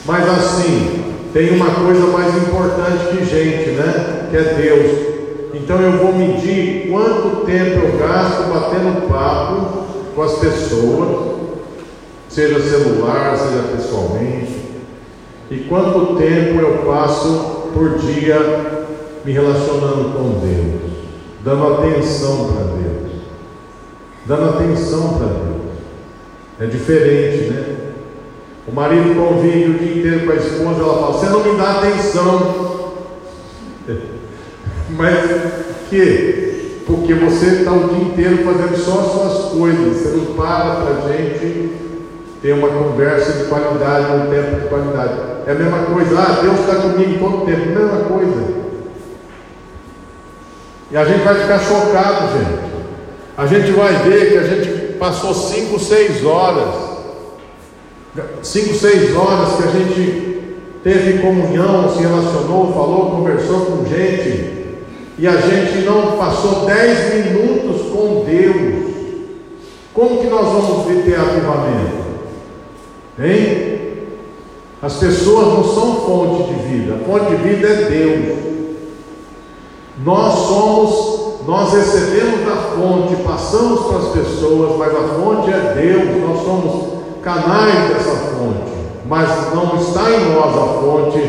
[0.03, 1.04] Mas assim,
[1.35, 4.29] tem uma coisa mais importante que gente, né?
[4.31, 5.15] Que é Deus.
[5.53, 11.35] Então eu vou medir quanto tempo eu gasto batendo papo com as pessoas
[12.29, 14.61] seja celular, seja pessoalmente,
[15.51, 18.85] e quanto tempo eu passo por dia
[19.25, 20.91] me relacionando com Deus,
[21.43, 23.11] dando atenção para Deus,
[24.25, 25.55] dando atenção para Deus.
[26.61, 27.74] É diferente, né?
[28.67, 31.71] O marido convive o dia inteiro com a esposa, ela fala: Você não me dá
[31.71, 32.95] atenção.
[34.89, 35.29] Mas
[35.89, 36.83] que?
[36.85, 40.95] Porque você está o dia inteiro fazendo só as suas coisas, você não para para
[40.95, 41.71] a gente
[42.41, 45.13] ter uma conversa de qualidade, um tempo de qualidade.
[45.47, 48.65] É a mesma coisa, ah, Deus está comigo todo tempo, mesma coisa.
[50.91, 52.65] E a gente vai ficar chocado, gente.
[53.37, 56.94] A gente vai ver que a gente passou cinco, seis horas,
[58.41, 60.35] cinco, seis horas que a gente
[60.83, 64.65] teve comunhão, se relacionou, falou, conversou com gente,
[65.17, 68.85] e a gente não passou dez minutos com Deus.
[69.93, 72.05] Como que nós vamos ter avivamento?
[73.19, 73.75] Hein?
[74.81, 78.45] As pessoas não são fonte de vida, a fonte de vida é Deus.
[80.03, 86.21] Nós somos, nós recebemos da fonte, passamos para as pessoas, mas a fonte é Deus,
[86.21, 86.95] nós somos
[87.25, 88.71] canais dessa fonte,
[89.07, 91.19] mas não está em nós a fonte,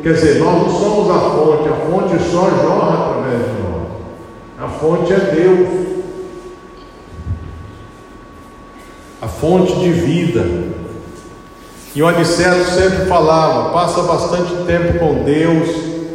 [0.00, 3.70] quer dizer, nós não somos a fonte, a fonte só jorra através de nós.
[4.60, 5.90] A fonte é Deus.
[9.20, 10.46] A fonte de vida.
[11.96, 15.68] E o Aniceto sempre falava: passa bastante tempo com Deus,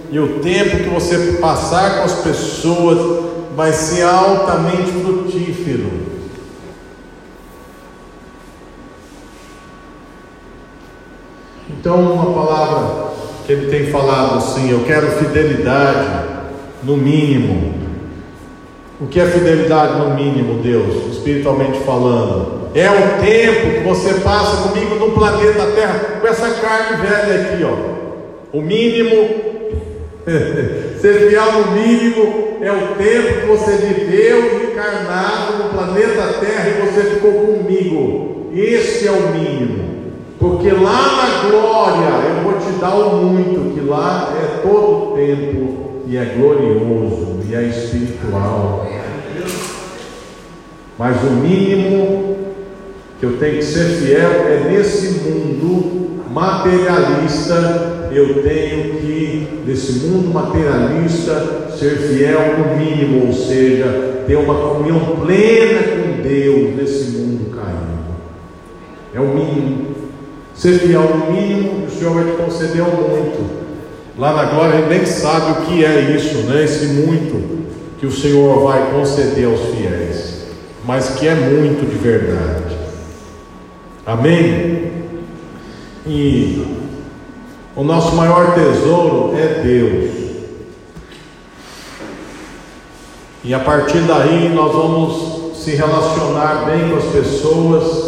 [0.09, 5.84] e o tempo que você passar com as pessoas vai ser altamente frutífero.
[11.85, 13.11] Então, uma palavra
[13.45, 16.25] que ele tem falado assim: eu quero fidelidade,
[16.81, 17.75] no mínimo.
[18.99, 22.69] O que é fidelidade no mínimo, Deus, espiritualmente falando?
[22.73, 27.63] É o tempo que você passa comigo no planeta Terra, com essa carne velha aqui,
[27.63, 28.57] ó.
[28.57, 29.29] O mínimo,
[30.99, 36.87] ser fiel no mínimo, é o tempo que você viveu encarnado no planeta Terra e
[36.87, 38.49] você ficou comigo.
[38.55, 39.94] Esse é o mínimo.
[40.47, 45.15] Porque lá na glória eu vou te dar o muito, que lá é todo o
[45.15, 48.87] tempo e é glorioso e é espiritual.
[50.99, 52.37] Mas o mínimo
[53.19, 60.31] que eu tenho que ser fiel é nesse mundo materialista, eu tenho que, nesse mundo
[60.31, 67.49] materialista, ser fiel no mínimo, ou seja, ter uma comunhão plena com Deus nesse mundo
[67.49, 67.95] caído.
[69.11, 69.84] É o mínimo.
[70.55, 73.65] Ser fiel no mínimo, o Senhor vai te conceder o muito.
[74.17, 76.63] Lá na glória gente nem sabe o que é isso, né?
[76.63, 77.65] Esse muito
[77.99, 80.45] que o Senhor vai conceder aos fiéis,
[80.85, 82.75] mas que é muito de verdade.
[84.05, 84.91] Amém?
[86.07, 86.65] E
[87.75, 90.11] o nosso maior tesouro é Deus.
[93.43, 98.04] E a partir daí nós vamos se relacionar bem com as pessoas,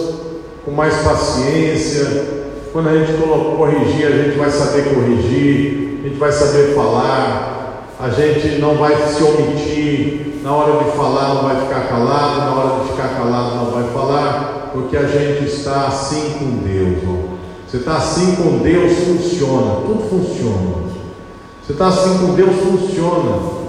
[0.67, 2.35] com mais paciência.
[2.73, 8.09] Quando a gente corrigir, a gente vai saber corrigir, a gente vai saber falar, a
[8.09, 12.83] gente não vai se omitir, na hora de falar não vai ficar calado, na hora
[12.83, 16.97] de ficar calado não vai falar, porque a gente está assim com Deus.
[17.07, 17.37] Ó.
[17.65, 20.87] Você está assim com Deus, funciona, tudo funciona.
[21.65, 23.66] Você está assim com Deus, funciona.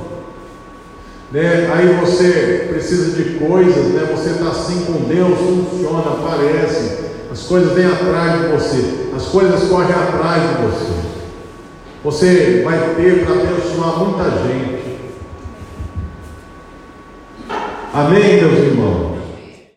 [1.30, 1.70] Né?
[1.72, 4.08] Aí você precisa de coisas, né?
[4.10, 6.98] você está assim com Deus, funciona, aparece,
[7.30, 11.08] as coisas vêm atrás de você, as coisas correm atrás de você.
[12.02, 14.98] Você vai ter para abençoar muita gente.
[17.92, 19.07] Amém, meus irmãos?